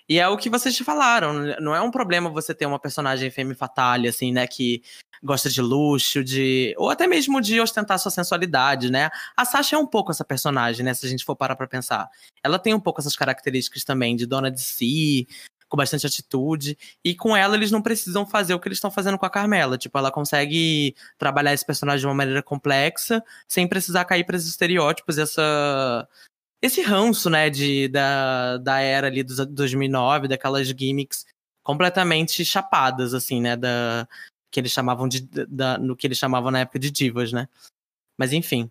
[0.07, 3.53] E é o que vocês falaram, não é um problema você ter uma personagem femme
[3.53, 4.81] fatale, assim, né, que
[5.21, 9.11] gosta de luxo, de ou até mesmo de ostentar sua sensualidade, né?
[9.37, 12.09] A Sasha é um pouco essa personagem, né, se a gente for parar para pensar.
[12.43, 15.27] Ela tem um pouco essas características também de dona de si,
[15.69, 16.77] com bastante atitude.
[17.03, 19.77] E com ela, eles não precisam fazer o que eles estão fazendo com a Carmela.
[19.77, 24.49] Tipo, ela consegue trabalhar esse personagem de uma maneira complexa, sem precisar cair para esses
[24.49, 26.07] estereótipos, essa.
[26.61, 31.25] Esse ranço, né, de, da, da era ali dos 2009, daquelas gimmicks
[31.63, 34.05] completamente chapadas, assim, né, da,
[34.51, 37.47] que eles chamavam de, da, no que eles chamavam na época de divas, né.
[38.17, 38.69] Mas enfim.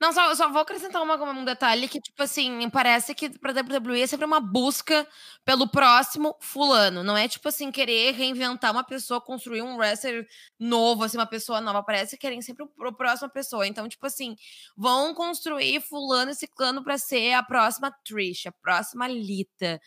[0.00, 4.02] Não, só, só vou acrescentar uma, um detalhe que, tipo assim, parece que pra WWE
[4.02, 5.06] é sempre uma busca
[5.44, 7.02] pelo próximo fulano.
[7.02, 10.26] Não é, tipo assim, querer reinventar uma pessoa, construir um wrestler
[10.58, 11.82] novo, assim, uma pessoa nova.
[11.82, 13.66] Parece que querem sempre a próxima pessoa.
[13.66, 14.36] Então, tipo assim,
[14.76, 19.80] vão construir fulano e ciclano pra ser a próxima Trish, a próxima Lita.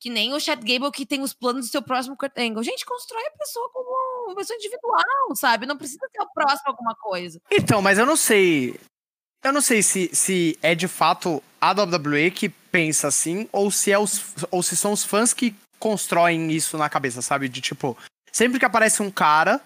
[0.00, 2.64] Que nem o Chad Gable que tem os planos do seu próximo Kurt Angle.
[2.64, 3.88] Gente, constrói a pessoa como
[4.26, 5.64] uma pessoa individual, sabe?
[5.64, 7.40] Não precisa ser o próximo alguma coisa.
[7.52, 8.80] Então, mas eu não sei.
[9.42, 13.90] Eu não sei se, se é de fato a WWE que pensa assim, ou se,
[13.90, 17.48] é os, ou se são os fãs que constroem isso na cabeça, sabe?
[17.48, 17.96] De tipo,
[18.30, 19.60] sempre que aparece um cara,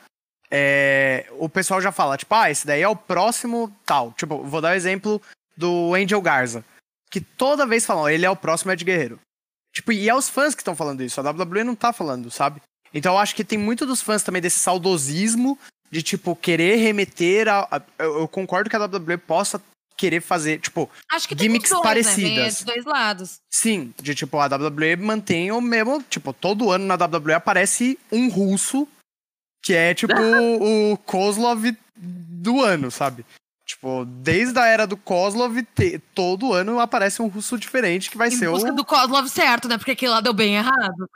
[0.50, 4.12] é, o pessoal já fala, tipo, ah, esse daí é o próximo tal.
[4.12, 5.20] Tipo, vou dar o um exemplo
[5.56, 6.64] do Angel Garza.
[7.10, 9.20] Que toda vez falam, ele é o próximo Ed Guerreiro.
[9.74, 12.62] Tipo, e é os fãs que estão falando isso, a WWE não tá falando, sabe?
[12.94, 15.58] Então eu acho que tem muito dos fãs também desse saudosismo
[15.90, 17.68] de, tipo, querer remeter a.
[17.70, 19.62] a eu, eu, concordo que a WWE possa
[19.96, 22.60] querer fazer, tipo, Acho que gimmicks dois, parecidas.
[22.60, 22.74] Né?
[22.74, 23.38] dois lados.
[23.50, 26.02] Sim, de tipo, a WWE mantém o mesmo.
[26.02, 28.86] Tipo, todo ano na WWE aparece um russo
[29.62, 30.14] que é, tipo,
[30.60, 31.64] o Kozlov
[31.96, 33.24] do ano, sabe?
[33.66, 38.28] Tipo, desde a era do Kozlov, te, todo ano aparece um russo diferente que vai
[38.28, 38.76] em ser busca o.
[38.76, 39.76] do Kozlov certo, né?
[39.76, 41.10] Porque aquele lá deu bem errado.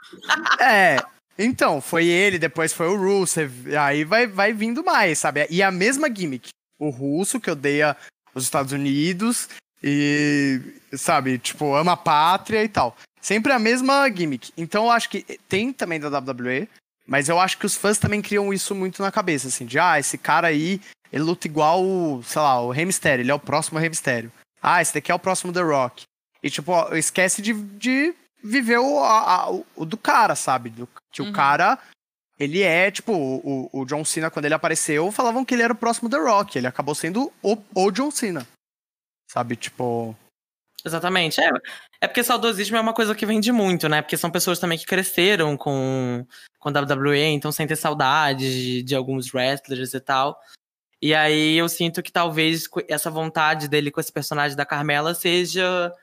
[0.59, 0.97] É,
[1.37, 5.47] então, foi ele, depois foi o Rusev, aí vai, vai vindo mais, sabe?
[5.49, 6.49] E a mesma gimmick.
[6.79, 7.95] O russo que odeia
[8.33, 9.49] os Estados Unidos
[9.83, 10.61] e,
[10.93, 12.95] sabe, tipo, ama a pátria e tal.
[13.19, 14.51] Sempre a mesma gimmick.
[14.57, 16.67] Então eu acho que tem também da WWE,
[17.07, 19.99] mas eu acho que os fãs também criam isso muito na cabeça, assim, de, ah,
[19.99, 21.83] esse cara aí, ele luta igual,
[22.23, 24.31] sei lá, o Rey Mysterio, ele é o próximo Rey Mysterio.
[24.61, 26.03] Ah, esse daqui é o próximo The Rock.
[26.43, 30.69] E, tipo, ó, esquece de, de viver o, a, a, o do cara, sabe?
[30.69, 31.29] Do, que Uhum.
[31.29, 31.77] o cara,
[32.39, 35.75] ele é, tipo, o, o John Cena, quando ele apareceu, falavam que ele era o
[35.75, 36.57] próximo The Rock.
[36.57, 38.47] Ele acabou sendo o, o John Cena.
[39.29, 40.15] Sabe, tipo.
[40.83, 41.39] Exatamente.
[41.39, 41.49] É,
[42.01, 44.01] é porque saudosismo é uma coisa que vende muito, né?
[44.01, 46.25] Porque são pessoas também que cresceram com,
[46.59, 50.39] com WWE, então sentem saudade de, de alguns wrestlers e tal.
[50.99, 55.93] E aí eu sinto que talvez essa vontade dele com esse personagem da Carmela seja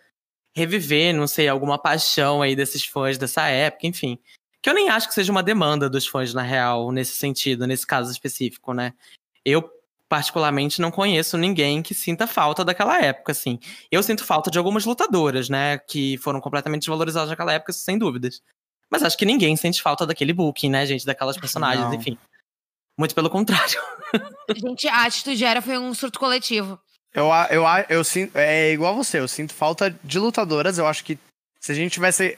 [0.59, 4.19] reviver, não sei, alguma paixão aí desses fãs dessa época, enfim.
[4.61, 7.87] Que eu nem acho que seja uma demanda dos fãs, na real, nesse sentido, nesse
[7.87, 8.93] caso específico, né?
[9.45, 9.71] Eu,
[10.09, 13.59] particularmente, não conheço ninguém que sinta falta daquela época, assim.
[13.91, 15.79] Eu sinto falta de algumas lutadoras, né?
[15.79, 18.43] Que foram completamente desvalorizadas naquela época, sem dúvidas.
[18.91, 21.07] Mas acho que ninguém sente falta daquele booking, né, gente?
[21.07, 21.95] Daquelas personagens, Não.
[21.95, 22.19] enfim.
[22.99, 23.81] Muito pelo contrário.
[24.57, 26.81] Gente, a atitude era foi um surto coletivo.
[27.15, 28.37] Eu, eu, eu sinto.
[28.37, 30.79] É igual você, eu sinto falta de lutadoras.
[30.79, 31.19] Eu acho que
[31.61, 32.37] se a gente tivesse.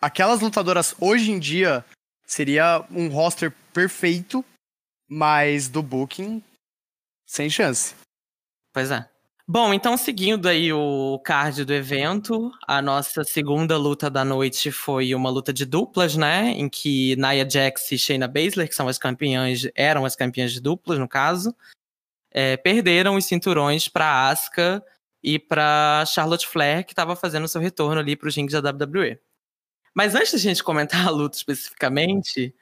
[0.00, 1.84] Aquelas lutadoras hoje em dia
[2.26, 4.44] seria um roster perfeito,
[5.08, 6.42] mas do Booking,
[7.24, 7.94] sem chance.
[8.72, 9.08] Pois é.
[9.48, 15.14] Bom, então seguindo aí o card do evento, a nossa segunda luta da noite foi
[15.14, 16.50] uma luta de duplas, né?
[16.50, 20.60] Em que Nia Jax e Shayna Baszler, que são as campeãs, eram as campeãs de
[20.60, 21.54] duplas, no caso,
[22.36, 24.84] é, perderam os cinturões para Asuka
[25.24, 29.18] e para Charlotte Flair, que estava fazendo seu retorno ali para os rings da WWE.
[29.94, 32.54] Mas antes da gente comentar a luta especificamente,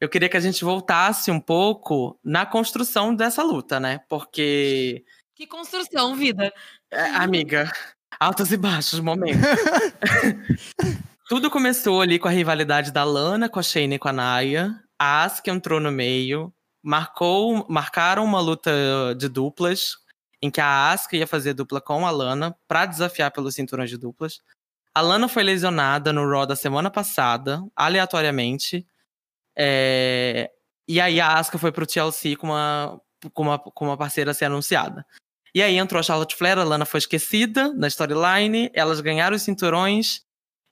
[0.00, 4.00] eu queria que a gente voltasse um pouco na construção dessa luta, né?
[4.08, 5.04] Porque
[5.36, 6.52] Que construção, vida.
[6.90, 7.72] é, amiga,
[8.18, 9.40] altos e baixos momentos.
[11.28, 14.74] Tudo começou ali com a rivalidade da Lana com a Shayna e com a Naya.
[14.98, 18.70] A Asuka entrou no meio, marcou, marcaram uma luta
[19.16, 19.96] de duplas,
[20.42, 23.98] em que a Asuka ia fazer dupla com a Lana pra desafiar pelos cinturões de
[23.98, 24.40] duplas.
[24.94, 28.86] A Lana foi lesionada no Raw da semana passada, aleatoriamente.
[29.56, 30.50] É,
[30.88, 33.00] E aí a Asuka foi pro TLC com uma,
[33.32, 35.06] com, uma, com uma parceira ser anunciada.
[35.54, 39.42] E aí entrou a Charlotte Flair, a Lana foi esquecida na storyline, elas ganharam os
[39.42, 40.22] cinturões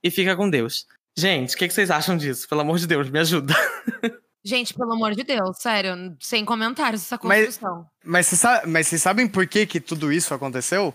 [0.02, 0.86] e fica com Deus.
[1.16, 2.48] Gente, o que, que vocês acham disso?
[2.48, 3.54] Pelo amor de Deus, me ajuda.
[4.48, 7.86] Gente, pelo amor de Deus, sério, sem comentários essa construção.
[8.02, 10.94] Mas vocês mas vocês sabem por que, que tudo isso aconteceu?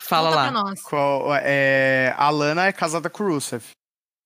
[0.00, 0.50] Fala Conta lá.
[0.52, 0.80] pra nós.
[0.82, 3.64] Qual- é, a Lana é casada com o Rusev.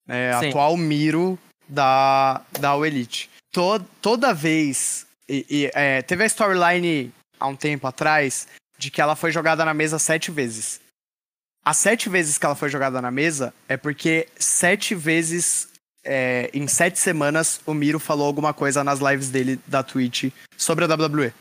[0.06, 3.30] É atual Miro da, da Elite.
[3.50, 5.06] To- toda vez.
[5.26, 9.64] e- e, é, teve a storyline há um tempo atrás de que ela foi jogada
[9.64, 10.80] na mesa sete vezes.
[11.64, 15.72] As sete vezes que ela foi jogada na mesa é porque sete vezes.
[16.04, 20.84] É, em sete semanas, o Miro falou alguma coisa nas lives dele da Twitch sobre
[20.84, 21.32] a WWE.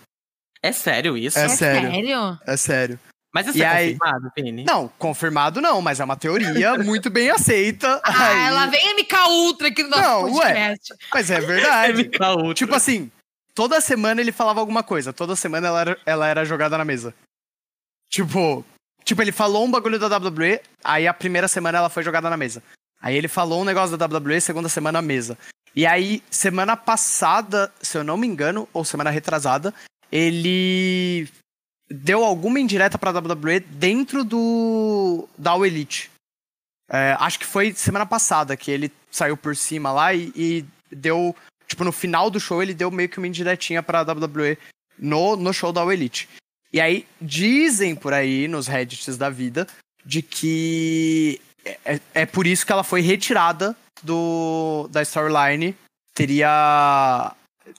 [0.62, 1.38] É sério isso?
[1.38, 1.92] É É sério.
[1.92, 2.40] sério?
[2.48, 3.00] É sério.
[3.34, 4.64] Mas isso E é aí- confirmado, Pini?
[4.64, 8.00] Não, confirmado não, mas é uma teoria muito bem aceita.
[8.04, 10.46] Ah, Aí- ela vem a MK Ultra aqui no nosso Não, ué.
[10.46, 10.94] podcast.
[11.12, 12.04] Mas é verdade.
[12.04, 12.54] MK Ultra.
[12.54, 13.12] tipo assim,
[13.56, 17.14] toda semana ele falava alguma coisa, toda semana ela era, ela era jogada na mesa.
[18.10, 18.64] Tipo,
[19.04, 22.38] tipo, ele falou um bagulho da WWE, aí a primeira semana ela foi jogada na
[22.38, 22.62] mesa.
[23.04, 25.38] Aí ele falou um negócio da WWE, segunda semana mesa.
[25.76, 29.74] E aí, semana passada, se eu não me engano, ou semana retrasada,
[30.10, 31.28] ele
[31.90, 36.10] deu alguma indireta pra WWE dentro do da All Elite.
[36.90, 41.36] É, acho que foi semana passada que ele saiu por cima lá e, e, deu.
[41.68, 44.58] Tipo, no final do show ele deu meio que uma indiretinha pra WWE
[44.98, 46.30] no, no show da All Elite.
[46.72, 49.68] E aí, dizem por aí, nos Reddits da vida,
[50.06, 55.76] de que é, é, por isso que ela foi retirada do da storyline.
[56.14, 57.34] Teria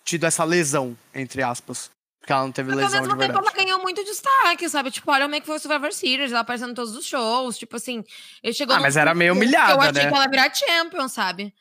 [0.04, 1.90] tido essa lesão, entre aspas.
[2.20, 4.90] Porque ela não teve Mas, lesão ao mesmo de tempo, ela ganhou muito destaque, sabe?
[4.90, 7.58] Tipo, olha como é que foi o Survivor Series, ela aparecendo em todos os shows.
[7.58, 8.02] Tipo assim,
[8.42, 10.08] ele chegou Ah, mas era meio humilhada, Eu achei né?
[10.10, 11.54] que ela virar champion, sabe?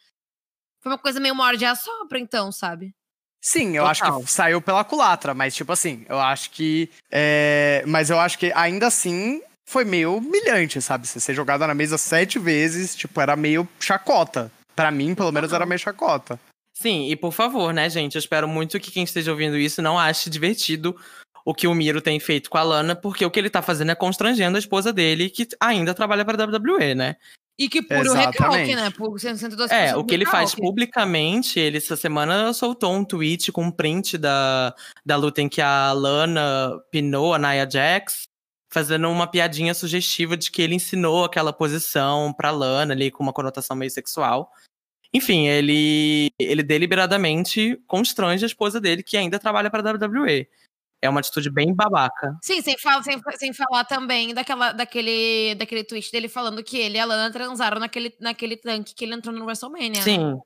[0.81, 2.95] Foi uma coisa meio morde a sopra, então, sabe?
[3.41, 3.89] Sim, eu Total.
[4.19, 6.89] acho que saiu pela culatra, mas tipo assim, eu acho que.
[7.11, 11.07] é, Mas eu acho que ainda assim foi meio humilhante, sabe?
[11.07, 14.51] Você ser jogada na mesa sete vezes, tipo, era meio chacota.
[14.75, 16.39] Pra mim, pelo menos, era meio chacota.
[16.73, 18.15] Sim, e por favor, né, gente?
[18.15, 20.95] Eu espero muito que quem esteja ouvindo isso não ache divertido
[21.45, 23.91] o que o Miro tem feito com a Lana, porque o que ele tá fazendo
[23.91, 27.15] é constrangendo a esposa dele, que ainda trabalha pra WWE, né?
[27.59, 28.39] E que puro Exatamente.
[28.39, 28.89] recalque, né?
[28.89, 33.65] Por 102 É, o que ele faz publicamente, ele essa semana soltou um tweet com
[33.65, 34.73] um print da,
[35.05, 38.23] da luta em que a Lana pinou a Nia Jax,
[38.73, 43.31] fazendo uma piadinha sugestiva de que ele ensinou aquela posição pra Lana ali, com uma
[43.31, 44.51] conotação meio sexual.
[45.13, 50.47] Enfim, ele, ele deliberadamente constrange a esposa dele, que ainda trabalha pra WWE.
[51.03, 52.35] É uma atitude bem babaca.
[52.41, 56.97] Sim, sem, falar, sem, sem falar também daquela, daquele, daquele tweet dele falando que ele
[56.97, 59.89] e a Lana transaram naquele, naquele tanque que ele entrou no WrestleMania.
[59.89, 60.01] né?
[60.01, 60.39] Sim,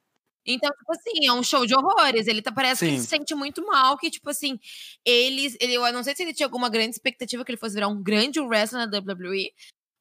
[0.48, 2.26] Então, tipo assim, é um show de horrores.
[2.26, 3.04] Ele tá, parece que ele Sim.
[3.04, 4.58] se sente muito mal, que, tipo assim,
[5.06, 5.58] eles.
[5.60, 8.02] Ele, eu não sei se ele tinha alguma grande expectativa que ele fosse virar um
[8.02, 9.52] grande wrestler na WWE.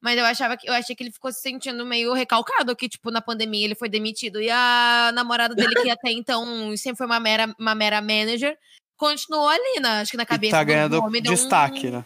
[0.01, 3.09] Mas eu achava que eu achei que ele ficou se sentindo meio recalcado, que, tipo,
[3.11, 4.39] na pandemia ele foi demitido.
[4.41, 8.55] E a namorada dele, que até então sempre foi uma mera, uma mera manager,
[8.95, 11.21] continuou ali, na, acho que na E cabeça tá do ganhando homem.
[11.21, 12.05] deu um- destaque, né?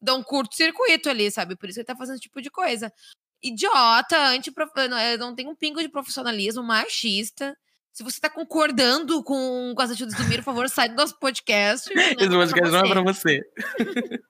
[0.00, 1.56] dá um curto-circuito ali, sabe?
[1.56, 2.92] Por isso que ele tá fazendo esse tipo de coisa.
[3.42, 4.16] Idiota,
[4.88, 7.56] não, é, não tem um pingo de profissionalismo, machista.
[7.96, 11.18] Se você tá concordando com, com as atitudes do Miro, por favor, sai do nosso
[11.18, 11.88] podcast.
[11.94, 12.10] né?
[12.10, 13.40] esse podcast não é pra você.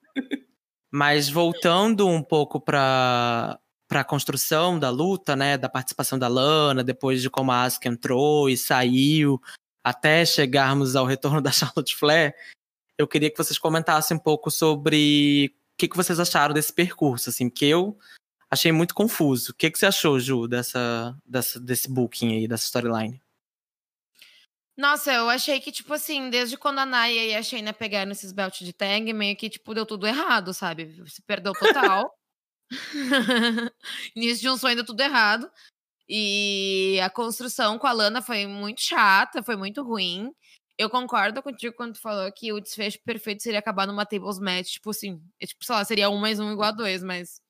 [0.89, 5.57] Mas voltando um pouco pra, pra construção da luta, né?
[5.57, 9.37] Da participação da Lana, depois de como a Asuka entrou e saiu,
[9.83, 12.33] até chegarmos ao retorno da Charlotte Flair,
[12.97, 17.29] eu queria que vocês comentassem um pouco sobre o que, que vocês acharam desse percurso,
[17.29, 17.99] assim, porque eu
[18.49, 19.51] achei muito confuso.
[19.51, 23.21] O que, que você achou, Ju, dessa, dessa, desse booking aí, dessa storyline?
[24.77, 28.31] Nossa, eu achei que, tipo assim, desde quando a Naya e a Shayna pegaram esses
[28.31, 31.03] belt de tag, meio que, tipo, deu tudo errado, sabe?
[31.09, 32.13] Se perdeu total.
[34.15, 35.49] Início de um sonho deu tudo errado.
[36.09, 40.31] E a construção com a Lana foi muito chata, foi muito ruim.
[40.77, 44.73] Eu concordo contigo quando tu falou que o desfecho perfeito seria acabar numa tables match,
[44.73, 47.41] tipo assim, é tipo, sei lá, seria um mais um igual a dois, mas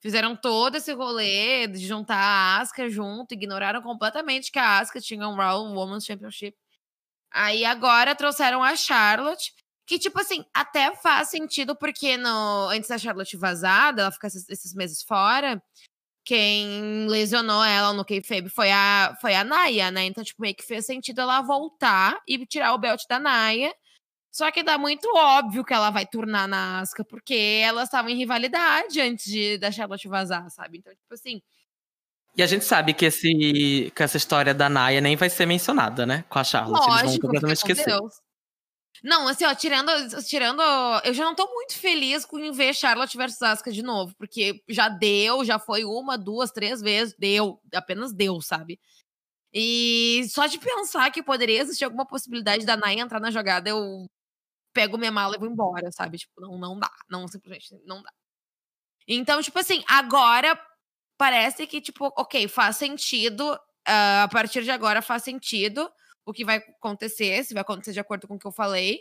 [0.00, 5.28] fizeram todo esse rolê de juntar a Asuka junto, ignoraram completamente que a Asuka tinha
[5.28, 6.56] um Raw Women's Championship.
[7.36, 9.52] Aí agora trouxeram a Charlotte,
[9.86, 14.48] que, tipo assim, até faz sentido, porque no, antes da Charlotte vazada, ela ficar esses,
[14.48, 15.62] esses meses fora,
[16.24, 20.06] quem lesionou ela no kayfabe foi a, foi a Naya, né?
[20.06, 23.72] Então, tipo, meio que fez sentido ela voltar e tirar o belt da Naya.
[24.32, 28.16] Só que dá muito óbvio que ela vai turnar na Asuka, porque elas estavam em
[28.16, 30.78] rivalidade antes de, da Charlotte vazar, sabe?
[30.78, 31.42] Então, tipo assim,
[32.36, 36.04] E a gente sabe que, esse, que essa história da Naya nem vai ser mencionada,
[36.04, 36.22] né?
[36.28, 36.82] Com a Charlotte.
[36.82, 37.86] Eles vão Lógico, completamente esquecer.
[37.86, 38.14] Deus.
[39.02, 39.90] Não, assim, ó, tirando,
[40.24, 40.60] tirando.
[41.04, 44.88] Eu já não tô muito feliz com ver Charlotte versus Asuka de novo, porque já
[44.88, 48.78] deu, já foi uma, duas, três vezes, deu, apenas deu, sabe?
[49.52, 54.06] E só de pensar que poderia existir alguma possibilidade da Naya entrar na jogada, eu
[54.74, 56.18] pego minha mala e vou embora, sabe?
[56.18, 58.12] Tipo, não, não dá, não, simplesmente não dá.
[59.08, 60.58] Então, tipo assim, agora
[61.18, 65.90] parece que, tipo, ok, faz sentido, ah, a partir de agora faz sentido
[66.24, 69.00] o que vai acontecer, se vai acontecer de acordo com o que eu falei.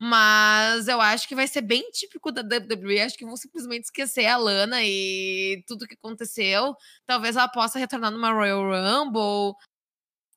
[0.00, 3.00] Mas eu acho que vai ser bem típico da WWE.
[3.00, 6.76] Acho que vão simplesmente esquecer a Lana e tudo que aconteceu.
[7.06, 9.54] Talvez ela possa retornar numa Royal Rumble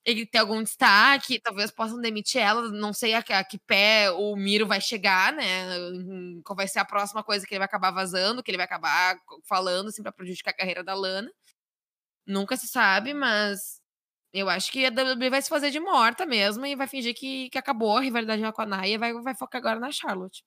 [0.04, 1.40] e ter algum destaque.
[1.40, 2.70] Talvez possam demitir ela.
[2.70, 5.68] Não sei a, a que pé o Miro vai chegar, né?
[6.44, 9.18] Qual vai ser a próxima coisa que ele vai acabar vazando, que ele vai acabar
[9.44, 11.30] falando, assim, pra prejudicar a carreira da Lana.
[12.26, 13.80] Nunca se sabe, mas
[14.32, 17.50] eu acho que a WWE vai se fazer de morta mesmo e vai fingir que,
[17.50, 20.42] que acabou a rivalidade com a Naya e vai, vai focar agora na Charlotte.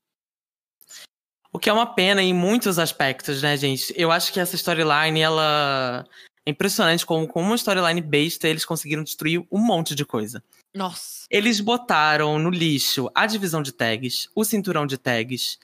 [1.56, 3.94] O que é uma pena em muitos aspectos, né, gente?
[3.96, 6.06] Eu acho que essa storyline, ela.
[6.48, 10.44] É impressionante como, com uma storyline besta eles conseguiram destruir um monte de coisa.
[10.74, 11.26] Nossa.
[11.30, 15.58] Eles botaram no lixo a divisão de tags, o cinturão de tags,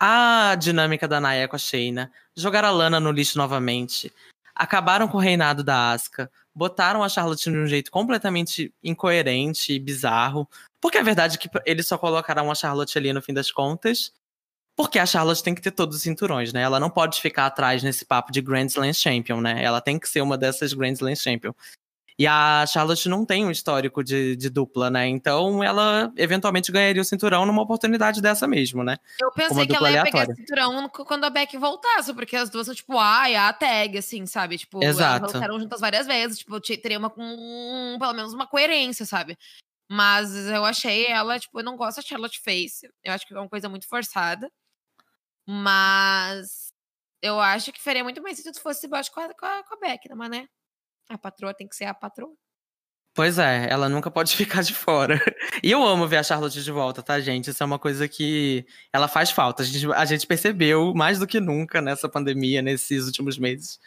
[0.00, 4.12] a dinâmica da Naya com a Shayna, jogaram a Lana no lixo novamente,
[4.54, 9.78] acabaram com o reinado da Asuka, botaram a Charlotte de um jeito completamente incoerente e
[9.78, 10.48] bizarro,
[10.80, 14.12] porque a verdade é que eles só colocaram a Charlotte ali no fim das contas,
[14.76, 16.62] porque a Charlotte tem que ter todos os cinturões, né?
[16.62, 19.62] Ela não pode ficar atrás nesse papo de Grand Slam Champion, né?
[19.62, 21.52] Ela tem que ser uma dessas Grand Slam Champion.
[22.18, 25.08] E a Charlotte não tem um histórico de, de, dupla, né?
[25.08, 28.98] Então ela eventualmente ganharia o cinturão numa oportunidade dessa mesmo, né?
[29.20, 30.26] Eu pensei que ela ia aleatória.
[30.26, 33.98] pegar o cinturão quando a Beck voltasse, porque as duas são tipo, ai, a tag,
[33.98, 34.58] assim, sabe?
[34.58, 35.24] Tipo, Exato.
[35.24, 39.36] elas voltaram juntas várias vezes, tipo, teria uma, um, pelo menos uma coerência, sabe?
[39.90, 42.88] Mas eu achei ela, tipo, eu não gosto da Charlotte Face.
[43.02, 44.50] Eu acho que é uma coisa muito forçada.
[45.46, 46.72] Mas
[47.20, 49.74] eu acho que faria muito mais se tudo fosse baixo com a, com a, com
[49.74, 49.98] a né?
[50.14, 50.48] Mas, né?
[51.08, 52.34] A patroa tem que ser a patroa.
[53.14, 55.20] Pois é, ela nunca pode ficar de fora.
[55.62, 57.50] E eu amo ver a Charlotte de volta, tá, gente?
[57.50, 59.62] Isso é uma coisa que ela faz falta.
[59.62, 63.78] A gente, a gente percebeu mais do que nunca nessa pandemia, nesses últimos meses,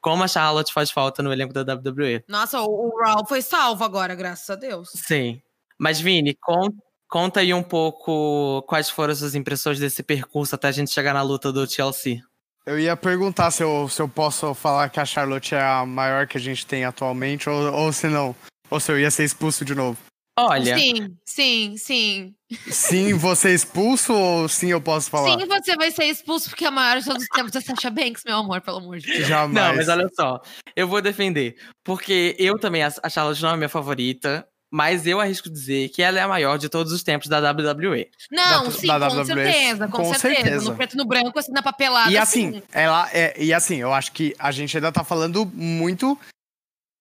[0.00, 2.24] como a Charlotte faz falta no elenco da WWE.
[2.28, 4.90] Nossa, o, o Raw foi salvo agora, graças a Deus.
[4.90, 5.40] Sim.
[5.78, 6.76] Mas, Vini, conta,
[7.14, 11.14] conta aí um pouco quais foram as suas impressões desse percurso até a gente chegar
[11.14, 12.20] na luta do TLC.
[12.66, 16.26] Eu ia perguntar se eu, se eu posso falar que a Charlotte é a maior
[16.26, 18.34] que a gente tem atualmente, ou, ou se não.
[18.68, 19.96] Ou se eu ia ser expulso de novo.
[20.36, 20.76] Olha.
[20.76, 22.34] Sim, sim, sim.
[22.66, 25.38] Sim, você é expulso ou sim eu posso falar?
[25.38, 28.24] Sim, você vai ser expulso porque a maior de todos os tempos é Sasha Banks,
[28.26, 29.28] meu amor, pelo amor de Deus.
[29.28, 29.54] Jamais.
[29.54, 30.40] Não, mas olha só.
[30.74, 31.56] Eu vou defender.
[31.84, 36.18] Porque eu também, a Charlotte não é minha favorita mas eu arrisco dizer que ela
[36.18, 38.10] é a maior de todos os tempos da WWE.
[38.30, 40.42] Não, Da- sim, da com WWE, certeza, com, com certeza.
[40.42, 40.70] certeza.
[40.70, 42.10] No preto e no branco, assim, na papelada.
[42.10, 42.62] E assim, assim.
[42.72, 46.18] ela é, e assim, eu acho que a gente ainda tá falando muito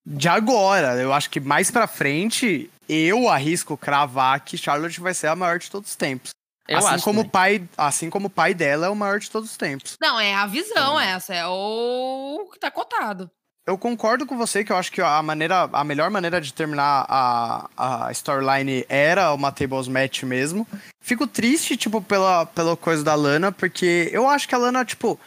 [0.05, 0.95] de agora.
[1.01, 5.57] Eu acho que mais pra frente, eu arrisco cravar que Charlotte vai ser a maior
[5.59, 6.31] de todos os tempos.
[6.67, 9.29] Eu assim acho como o pai, assim como o pai dela é o maior de
[9.29, 9.97] todos os tempos.
[9.99, 13.29] Não, é a visão essa, é o que tá cotado.
[13.65, 17.05] Eu concordo com você que eu acho que a maneira, a melhor maneira de terminar
[17.07, 17.69] a,
[18.07, 20.67] a storyline era uma tables match mesmo.
[20.99, 25.17] Fico triste, tipo, pela, pela coisa da Lana, porque eu acho que a Lana, tipo.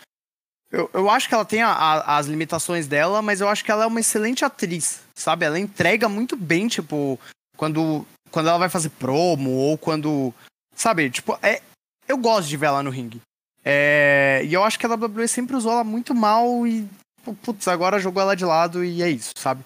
[0.71, 3.71] Eu, eu acho que ela tem a- a- as limitações dela, mas eu acho que
[3.71, 5.47] ela é uma excelente atriz, sabe?
[5.47, 7.19] Ela entrega muito bem, tipo,
[7.57, 10.35] quando, quando ela vai fazer promo, ou quando.
[10.75, 11.63] Sabe, tipo, é,
[12.07, 13.23] eu gosto de ver ela no ringue.
[13.65, 16.87] É, e eu acho que a WWE sempre usou ela muito mal e
[17.35, 19.65] putz, agora jogou ela de lado e é isso, sabe?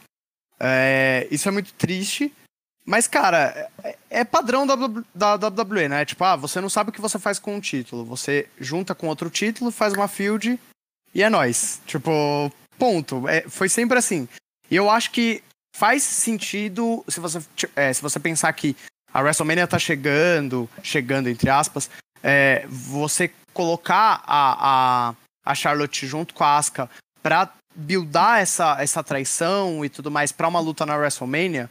[0.58, 2.32] É, isso é muito triste.
[2.84, 4.74] Mas, cara, é, é padrão da,
[5.14, 6.04] da, da WWE, né?
[6.04, 8.04] Tipo, ah, você não sabe o que você faz com um título.
[8.04, 10.58] Você junta com outro título, faz uma field
[11.14, 11.80] e é nóis.
[11.86, 13.28] Tipo, ponto.
[13.28, 14.28] É, foi sempre assim.
[14.70, 15.42] E eu acho que
[15.74, 17.40] faz sentido se você,
[17.76, 18.76] é, se você pensar que
[19.12, 21.90] a WrestleMania tá chegando, chegando entre aspas,
[22.22, 26.88] é, você colocar a, a, a Charlotte junto com a Asuka
[27.22, 31.70] pra buildar essa, essa traição e tudo mais pra uma luta na WrestleMania,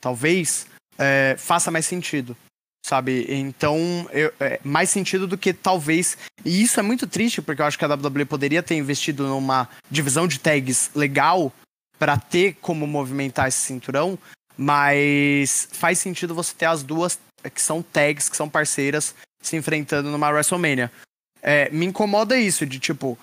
[0.00, 0.66] talvez
[0.98, 2.36] é, faça mais sentido.
[2.84, 3.26] Sabe?
[3.28, 3.76] Então,
[4.12, 6.16] eu, é, mais sentido do que talvez.
[6.44, 9.68] E isso é muito triste, porque eu acho que a WWE poderia ter investido numa
[9.90, 11.52] divisão de tags legal
[11.98, 14.18] pra ter como movimentar esse cinturão,
[14.56, 17.18] mas faz sentido você ter as duas
[17.52, 20.90] que são tags, que são parceiras, se enfrentando numa WrestleMania.
[21.42, 23.18] É, me incomoda isso, de tipo,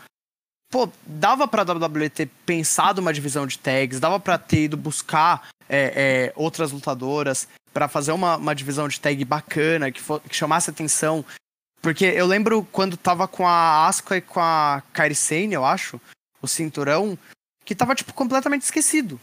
[0.75, 5.47] pô, dava pra WWE ter pensado uma divisão de tags, dava pra ter ido buscar
[5.69, 10.35] é, é, outras lutadoras pra fazer uma, uma divisão de tag bacana, que, fo- que
[10.35, 11.23] chamasse atenção.
[11.81, 15.97] Porque eu lembro quando tava com a Asuka e com a Kairi Sane, eu acho,
[16.41, 17.17] o cinturão,
[17.63, 19.17] que tava, tipo, completamente esquecido.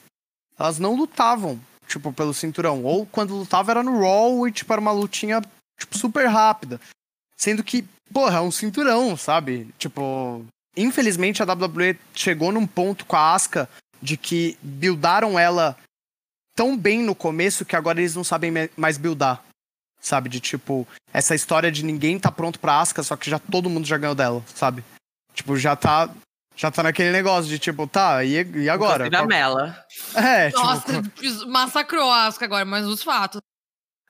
[0.59, 2.83] Elas não lutavam, tipo, pelo cinturão.
[2.83, 5.43] Ou quando lutava era no Raw e, tipo, era uma lutinha,
[5.79, 6.81] tipo, super rápida.
[7.37, 9.69] Sendo que, porra, é um cinturão, sabe?
[9.79, 10.47] Tipo,
[10.77, 13.68] infelizmente a WWE chegou num ponto com a Asuka
[14.01, 15.77] de que buildaram ela
[16.55, 19.43] tão bem no começo que agora eles não sabem mais buildar.
[20.01, 20.29] Sabe?
[20.29, 23.87] De tipo, essa história de ninguém tá pronto pra Asuka, só que já todo mundo
[23.87, 24.85] já ganhou dela, sabe?
[25.33, 26.11] Tipo, já tá.
[26.55, 29.09] Já tá naquele negócio de tipo, tá, e, e agora?
[29.09, 29.75] Da Mela.
[30.14, 31.03] É, tipo, Nossa,
[31.49, 33.41] massacrou a Asuka agora, mas os fatos.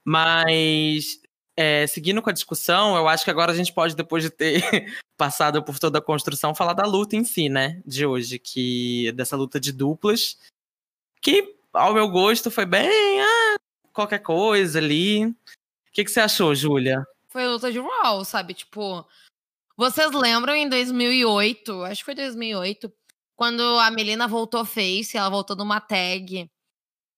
[0.04, 1.20] Mas,
[1.56, 4.62] é, seguindo com a discussão, eu acho que agora a gente pode, depois de ter
[5.16, 7.82] passado por toda a construção, falar da luta em si, né?
[7.86, 10.38] De hoje, que dessa luta de duplas,
[11.20, 13.20] que, ao meu gosto, foi bem.
[13.20, 13.56] Ah,
[13.92, 15.26] qualquer coisa ali.
[15.26, 15.34] O
[15.92, 17.06] que, que você achou, Júlia?
[17.28, 18.54] Foi luta de Raw, sabe?
[18.54, 19.06] Tipo,
[19.76, 22.92] Vocês lembram em 2008, acho que foi 2008,
[23.36, 26.50] quando a Melina voltou face, ela voltou numa tag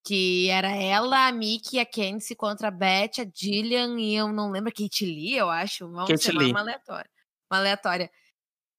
[0.05, 4.51] que era ela, a Mickey, a Candice contra a Beth, a Jillian e eu não
[4.51, 5.89] lembro, a Kate Lee, eu acho.
[5.89, 6.51] Vamos Kate chamar Lee.
[6.51, 7.09] uma aleatória.
[7.51, 8.11] Uma aleatória.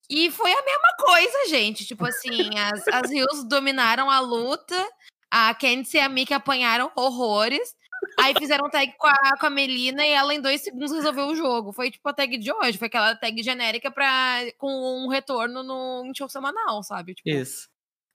[0.09, 1.85] E foi a mesma coisa, gente.
[1.85, 4.89] Tipo assim, as, as Hills dominaram a luta,
[5.29, 7.75] a Candice e a Mickey apanharam horrores.
[8.21, 11.35] Aí fizeram tag com a, com a Melina e ela em dois segundos resolveu o
[11.35, 11.73] jogo.
[11.73, 16.05] Foi tipo a tag de hoje, foi aquela tag genérica pra, com um retorno no
[16.07, 17.15] em show semanal, sabe?
[17.15, 17.69] Tipo, Isso.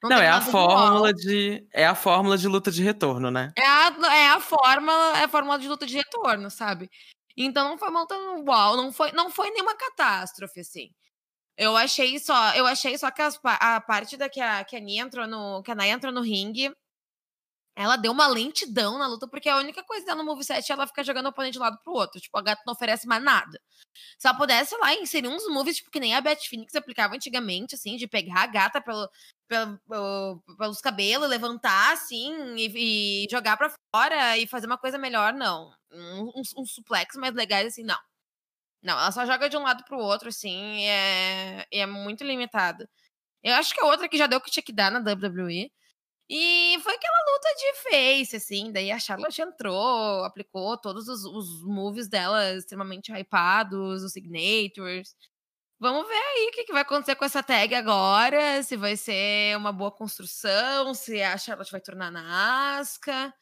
[0.04, 1.68] Não Não, é a fórmula de.
[1.72, 3.52] É a fórmula de luta de retorno, né?
[3.56, 6.90] É a, é a fórmula, é a fórmula de luta de retorno, sabe?
[7.38, 10.90] Então não foi montando uau, não foi, não foi nenhuma catástrofe, assim.
[11.58, 14.80] Eu achei só, eu achei só que as a parte da que a, que a
[14.80, 16.74] Nia entrou no, que a Naya entrou no ringue,
[17.76, 20.88] ela deu uma lentidão na luta, porque a única coisa dela no moveset é ela
[20.88, 22.20] ficar jogando o oponente de um lado pro outro.
[22.22, 23.60] Tipo, a gata não oferece mais nada.
[24.20, 27.76] Se ela pudesse lá inserir uns moves, tipo, que nem a Beth Phoenix aplicava antigamente,
[27.76, 29.10] assim, de pegar a gata pelo,
[29.48, 34.98] pelo- pelo- pelos cabelos, levantar, assim, e, e jogar pra fora e fazer uma coisa
[34.98, 35.72] melhor, não.
[35.92, 37.98] Um- Uns um, suplex mais legais, assim, não.
[38.84, 42.24] Não, ela só joga de um lado pro outro, assim, e é, e é muito
[42.24, 42.88] limitado.
[43.44, 45.72] Eu acho que a outra que já deu o que tinha que dar na WWE.
[46.30, 48.72] E foi aquela luta de face, assim.
[48.72, 55.16] Daí a Charlotte entrou, aplicou todos os, os moves dela extremamente hypados, os signatures.
[55.80, 58.64] Vamos ver aí o que, que vai acontecer com essa tag agora.
[58.64, 63.34] Se vai ser uma boa construção, se a Charlotte vai tornar na Asca.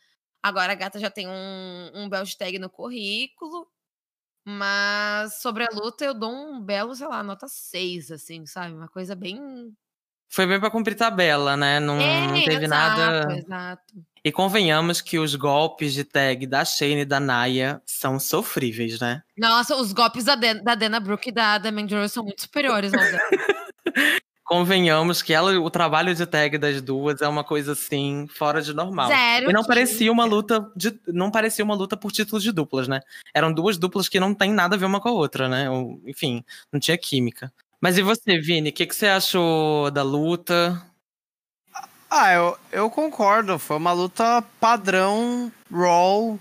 [0.44, 3.68] Agora a gata já tem um, um belt tag no currículo.
[4.46, 8.74] Mas sobre a luta, eu dou um belo, sei lá, nota 6, assim, sabe?
[8.74, 9.38] Uma coisa bem.
[10.30, 11.80] Foi bem pra cumprir tabela, né?
[11.80, 13.36] Não, não É, teve exato, nada.
[13.36, 13.94] Exato.
[14.24, 19.24] E convenhamos que os golpes de tag da Shane e da Naya são sofríveis, né?
[19.38, 23.00] Nossa, os golpes da, da Dana Brooke e da, da Mandy são muito superiores ao
[23.00, 23.20] dela.
[24.44, 28.74] Convenhamos que ela, o trabalho de tag das duas é uma coisa assim, fora de
[28.74, 29.08] normal.
[29.08, 29.52] Zero.
[29.52, 33.00] E não parecia uma luta de, não parecia uma luta por título de duplas, né?
[33.32, 35.70] Eram duas duplas que não tem nada a ver uma com a outra, né?
[35.70, 37.54] Ou, enfim, não tinha química.
[37.82, 38.70] Mas e você, Vini?
[38.70, 40.86] O que, que você achou da luta?
[42.10, 43.58] Ah, eu, eu concordo.
[43.58, 46.40] Foi uma luta padrão Raw.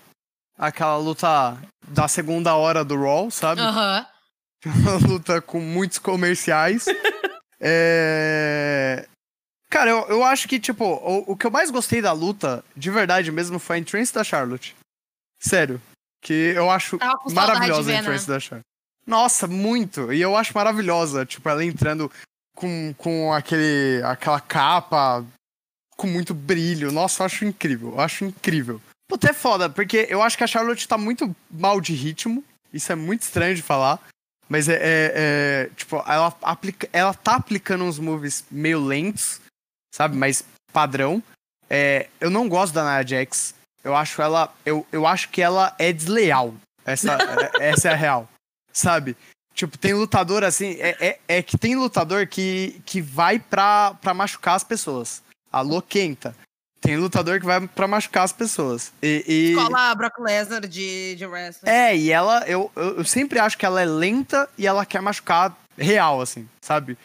[0.59, 3.61] Aquela luta da segunda hora do Raw, sabe?
[3.61, 4.07] Aham.
[4.67, 6.87] Uma luta com muitos comerciais.
[7.61, 9.09] É...
[9.69, 12.89] Cara, eu, eu acho que, tipo, o, o que eu mais gostei da luta, de
[12.89, 14.77] verdade mesmo, foi a entrance da Charlotte.
[15.41, 15.83] Sério.
[16.23, 16.97] Que eu acho
[17.33, 17.99] maravilhosa a né?
[17.99, 18.65] entrance da Charlotte.
[19.09, 20.13] Nossa, muito.
[20.13, 22.13] E eu acho maravilhosa, tipo, ela entrando
[22.55, 25.25] com, com aquele, aquela capa
[25.97, 26.93] com muito brilho.
[26.93, 27.93] Nossa, eu acho incrível.
[27.93, 28.81] Eu acho incrível.
[29.09, 32.45] Puta, é foda, porque eu acho que a Charlotte tá muito mal de ritmo.
[32.71, 33.99] Isso é muito estranho de falar.
[34.47, 39.41] Mas é, é- é, tipo, ela, aplica, ela tá aplicando uns moves meio lentos,
[39.95, 40.17] sabe?
[40.17, 41.23] Mas padrão.
[41.71, 43.55] É, eu não gosto da Nia Jax.
[43.83, 44.53] Eu acho ela.
[44.67, 46.55] Eu, eu acho que ela é desleal.
[46.85, 47.17] Essa,
[47.59, 48.29] é- essa é a real.
[48.79, 49.17] Sabe?
[49.55, 50.77] Tipo, tem lutador assim.
[50.79, 55.21] É, é, é que tem lutador que, que vai pra, pra machucar as pessoas.
[55.51, 56.35] Alô, Kenta.
[56.81, 58.93] Tem lutador que vai pra machucar as pessoas.
[59.03, 61.69] E, e- Escola Brock Lesnar de, de wrestling.
[61.69, 65.03] é, e ela, eu, eu, eu sempre acho que ela é lenta e ela quer
[65.03, 66.97] machucar real, assim, sabe?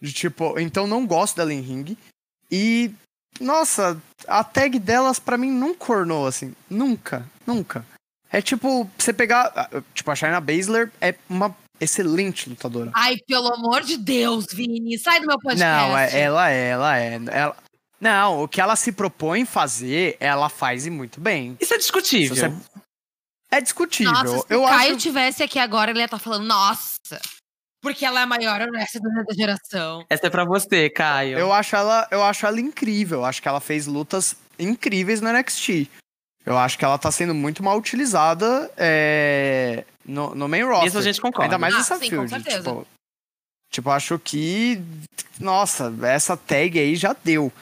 [0.00, 1.98] De tipo, então não gosto dela em ringue.
[2.50, 2.90] E,
[3.38, 6.54] nossa, a tag delas pra mim nunca ornou, assim.
[6.70, 7.84] Nunca, nunca.
[8.32, 9.52] É tipo, você pegar.
[9.56, 12.90] ah, Tipo, a Shayna Baszler é uma excelente lutadora.
[12.94, 15.64] Ai, pelo amor de Deus, Vini, sai do meu podcast.
[15.64, 17.20] Não, é- ela é, ela é.
[17.30, 17.56] Ela...
[18.00, 21.56] Não, o que ela se propõe fazer, ela faz e muito bem.
[21.60, 22.36] Isso é discutível.
[22.36, 22.52] Você-
[23.50, 24.12] É discutível.
[24.12, 25.00] Nossa, se eu o Caio acho.
[25.00, 26.96] tivesse aqui agora, ele ia estar falando, nossa,
[27.82, 30.04] porque ela é a maior wrestler da geração.
[30.08, 31.36] Essa é pra você, Caio.
[31.38, 33.18] Eu acho ela, eu acho ela incrível.
[33.20, 35.88] Eu acho que ela fez lutas incríveis no NXT.
[36.44, 40.88] Eu acho que ela tá sendo muito mal utilizada é, no, no main roster.
[40.88, 41.44] Isso a gente concorda.
[41.44, 42.30] Ainda mais Ah, nessa sim, com field.
[42.30, 42.58] certeza.
[42.62, 42.86] Tipo,
[43.70, 44.82] tipo, acho que.
[45.38, 47.52] Nossa, essa tag aí já deu.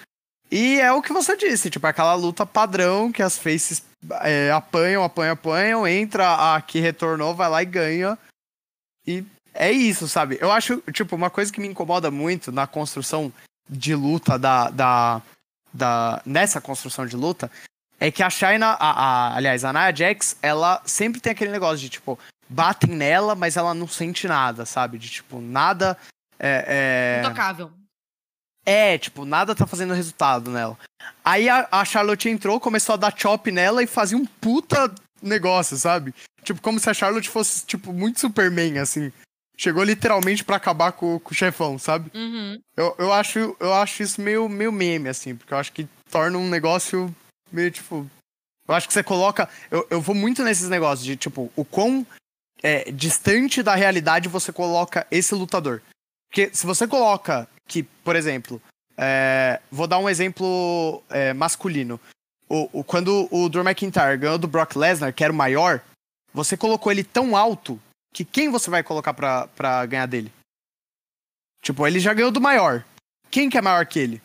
[0.51, 3.83] E é o que você disse, tipo, aquela luta padrão que as faces
[4.22, 8.16] é, apanham, apanham, apanham, entra a que retornou, vai lá e ganha.
[9.07, 9.22] E
[9.53, 10.39] é isso, sabe?
[10.41, 13.31] Eu acho, tipo, uma coisa que me incomoda muito na construção
[13.68, 14.70] de luta da.
[14.70, 15.20] da,
[15.74, 17.51] da nessa construção de luta
[18.01, 21.78] é que a China, a, a- aliás, a Nia Jax, ela sempre tem aquele negócio
[21.78, 22.18] de, tipo,
[22.49, 24.99] batem nela, mas ela não sente nada, sabe?
[24.99, 25.96] De, tipo, nada.
[26.38, 27.72] É, é, Intocável.
[28.64, 30.78] é, tipo, nada tá fazendo resultado nela.
[31.24, 34.92] Aí a, a Charlotte entrou, começou a dar chop nela e fazia um puta
[35.22, 36.14] negócio, sabe?
[36.44, 39.12] Tipo, como se a Charlotte fosse, tipo, muito Superman, assim.
[39.57, 42.11] chegou literalmente pra acabar com, com o chefão, sabe?
[42.14, 42.61] Uhum.
[42.76, 46.38] Eu, eu, acho, eu acho isso meio, meio meme, assim, porque eu acho que torna
[46.38, 47.12] um negócio
[47.51, 48.09] meio tipo.
[48.66, 49.49] Eu acho que você coloca.
[49.70, 52.07] Eu, eu vou muito nesses negócios de, tipo, o quão
[52.62, 55.80] é, distante da realidade você coloca esse lutador.
[56.28, 58.61] Porque se você coloca que, por exemplo,
[58.96, 62.01] é, vou dar um exemplo é, masculino.
[62.49, 65.82] O, o, quando o Drew McIntyre ganhou do Brock Lesnar, que era o maior,
[66.32, 67.80] você colocou ele tão alto
[68.12, 70.32] que quem você vai colocar pra, pra ganhar dele?
[71.62, 72.84] Tipo, ele já ganhou do maior.
[73.30, 74.22] Quem que é maior que ele?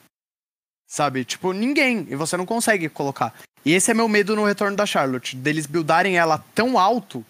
[0.94, 1.26] Sabe?
[1.26, 2.06] Tipo, ninguém.
[2.08, 3.34] E você não consegue colocar.
[3.66, 5.36] E esse é meu medo no retorno da Charlotte.
[5.36, 7.26] Deles buildarem ela tão alto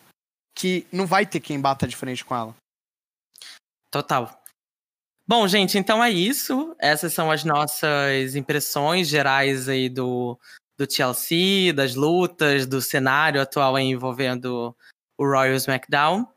[0.53, 2.53] que não vai ter quem bata de frente com ela.
[3.89, 4.37] Total.
[5.25, 6.75] Bom, gente, então é isso.
[6.77, 10.37] Essas são as nossas impressões gerais aí do,
[10.77, 14.75] do TLC, das lutas, do cenário atual envolvendo
[15.17, 16.27] o Royal SmackDown.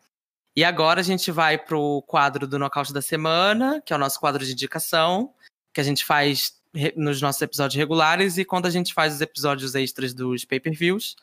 [0.55, 4.21] E agora a gente vai pro quadro do Nocaute da Semana, que é o nosso
[4.21, 5.35] quadro de indicação,
[5.75, 6.56] que a gente faz
[6.97, 11.17] nos nossos episódios regulares e quando a gente faz os episódios extras dos pay-per-views,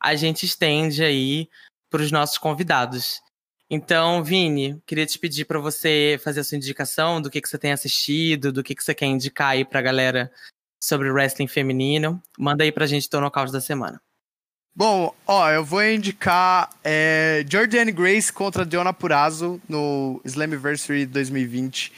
[0.00, 1.48] a gente estende aí
[1.90, 3.20] para os nossos convidados.
[3.70, 7.58] Então, Vini, queria te pedir para você fazer a sua indicação do que, que você
[7.58, 10.32] tem assistido, do que, que você quer indicar aí para a galera
[10.82, 12.22] sobre wrestling feminino.
[12.38, 14.00] Manda aí para a gente o nocaute da semana.
[14.74, 21.92] Bom, ó, eu vou indicar é, Jordan Grace contra Diona Purazo no Slammiversary 2020.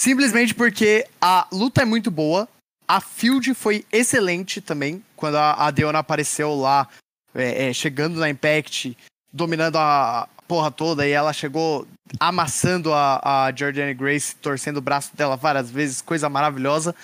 [0.00, 2.48] Simplesmente porque a luta é muito boa,
[2.88, 6.88] a field foi excelente também, quando a, a Deona apareceu lá,
[7.34, 8.96] é, é, chegando na Impact,
[9.30, 11.86] dominando a porra toda, e ela chegou
[12.18, 16.94] amassando a, a Jordan Grace, torcendo o braço dela várias vezes, coisa maravilhosa.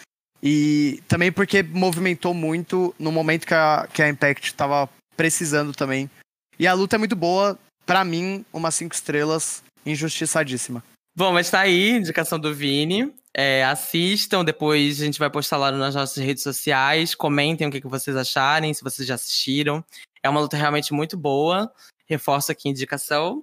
[0.42, 6.10] E também porque movimentou muito no momento que a, que a Impact tava precisando também.
[6.58, 10.82] E a luta é muito boa, para mim, umas cinco estrelas, injustiçadíssima.
[11.18, 13.10] Bom, mas tá aí, indicação do Vini.
[13.32, 17.14] É, assistam, depois a gente vai postar lá nas nossas redes sociais.
[17.14, 19.82] Comentem o que, que vocês acharem, se vocês já assistiram.
[20.22, 21.72] É uma luta realmente muito boa.
[22.06, 23.42] Reforço aqui a indicação.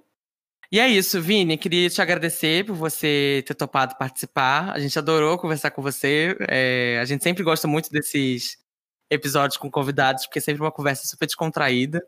[0.70, 1.58] E é isso, Vini.
[1.58, 4.70] Queria te agradecer por você ter topado participar.
[4.70, 6.36] A gente adorou conversar com você.
[6.48, 8.56] É, a gente sempre gosta muito desses
[9.10, 12.00] episódios com convidados, porque é sempre uma conversa super descontraída.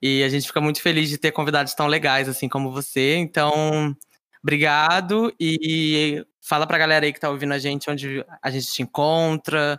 [0.00, 3.16] E a gente fica muito feliz de ter convidados tão legais assim como você.
[3.16, 3.96] Então,
[4.42, 8.82] obrigado e fala pra galera aí que tá ouvindo a gente onde a gente te
[8.82, 9.78] encontra,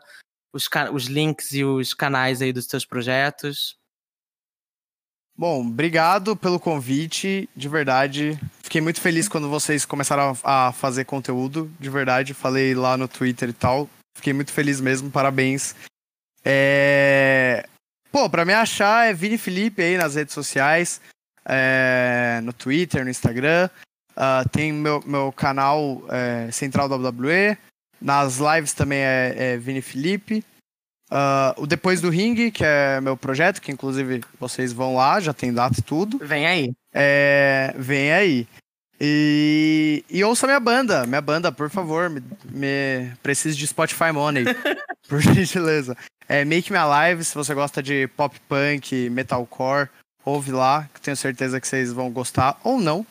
[0.53, 3.77] os, os links e os canais aí dos seus projetos.
[5.35, 8.39] Bom, obrigado pelo convite, de verdade.
[8.61, 12.35] Fiquei muito feliz quando vocês começaram a fazer conteúdo, de verdade.
[12.35, 13.89] Falei lá no Twitter e tal.
[14.15, 15.75] Fiquei muito feliz mesmo, parabéns.
[16.45, 17.67] É...
[18.11, 21.01] Pô, pra me achar é Vini Felipe aí nas redes sociais,
[21.43, 22.39] é...
[22.43, 23.69] no Twitter, no Instagram.
[24.15, 27.57] Uh, tem meu, meu canal é, Central WWE.
[27.99, 30.43] Nas lives também é, é Vini Felipe.
[31.09, 35.33] Uh, o Depois do Ring, que é meu projeto, que inclusive vocês vão lá, já
[35.33, 36.17] tem data e tudo.
[36.19, 36.73] Vem aí.
[36.93, 38.47] É, vem aí.
[38.99, 44.45] E, e ouça minha banda, minha banda, por favor, me, me preciso de Spotify Money,
[45.09, 45.95] por gentileza.
[46.27, 49.89] É Make Me Alive, se você gosta de pop punk, metalcore,
[50.23, 53.05] ouve lá, que tenho certeza que vocês vão gostar, ou não,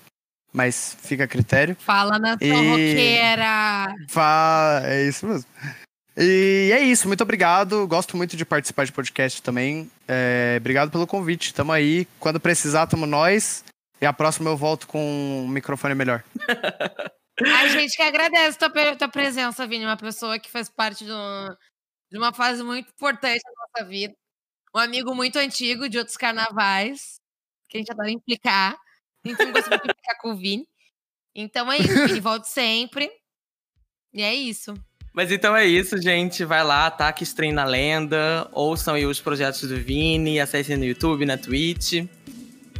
[0.52, 1.76] mas fica a critério.
[1.80, 2.68] Fala na sua e...
[2.68, 3.94] roqueira!
[4.08, 5.48] Fala, é isso mesmo.
[6.16, 7.86] E é isso, muito obrigado.
[7.86, 9.90] Gosto muito de participar de podcast também.
[10.06, 11.54] É, obrigado pelo convite.
[11.54, 12.06] Tamo aí.
[12.20, 13.64] Quando precisar, tamo nós.
[14.00, 16.22] E a próxima eu volto com um microfone melhor.
[17.40, 19.86] A gente que agradece tua, tua presença, Vini.
[19.86, 21.48] Uma pessoa que faz parte de, um,
[22.10, 24.14] de uma fase muito importante da nossa vida.
[24.74, 27.20] Um amigo muito antigo de outros carnavais.
[27.70, 28.76] Que a gente adora implicar.
[29.24, 30.66] Então, muito de implicar com o Vini.
[31.34, 32.20] Então é isso, Vini.
[32.20, 33.10] Volte sempre.
[34.12, 34.74] E é isso.
[35.12, 36.44] Mas então é isso, gente.
[36.44, 37.12] Vai lá, tá?
[37.12, 38.48] Que Stream na Lenda.
[38.52, 40.40] Ouçam aí os projetos do Vini.
[40.40, 42.06] Acessem no YouTube, na Twitch.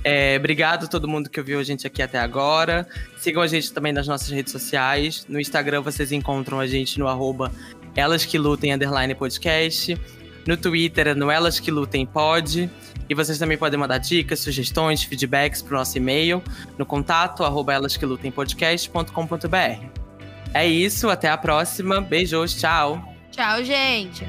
[0.05, 2.89] É, obrigado a todo mundo que ouviu a gente aqui até agora.
[3.19, 5.25] Sigam a gente também nas nossas redes sociais.
[5.29, 7.53] No Instagram vocês encontram a gente no arroba
[7.95, 8.73] Elas Que Lutem
[9.17, 9.97] Podcast.
[10.47, 12.09] No Twitter é no Elas Que Lutem.
[13.09, 16.43] E vocês também podem mandar dicas, sugestões, feedbacks para o nosso e-mail
[16.79, 20.03] no contato arroba elasquelutempodcast.com.br.
[20.55, 22.01] É isso, até a próxima.
[22.01, 23.03] Beijos, tchau.
[23.31, 24.27] Tchau, gente.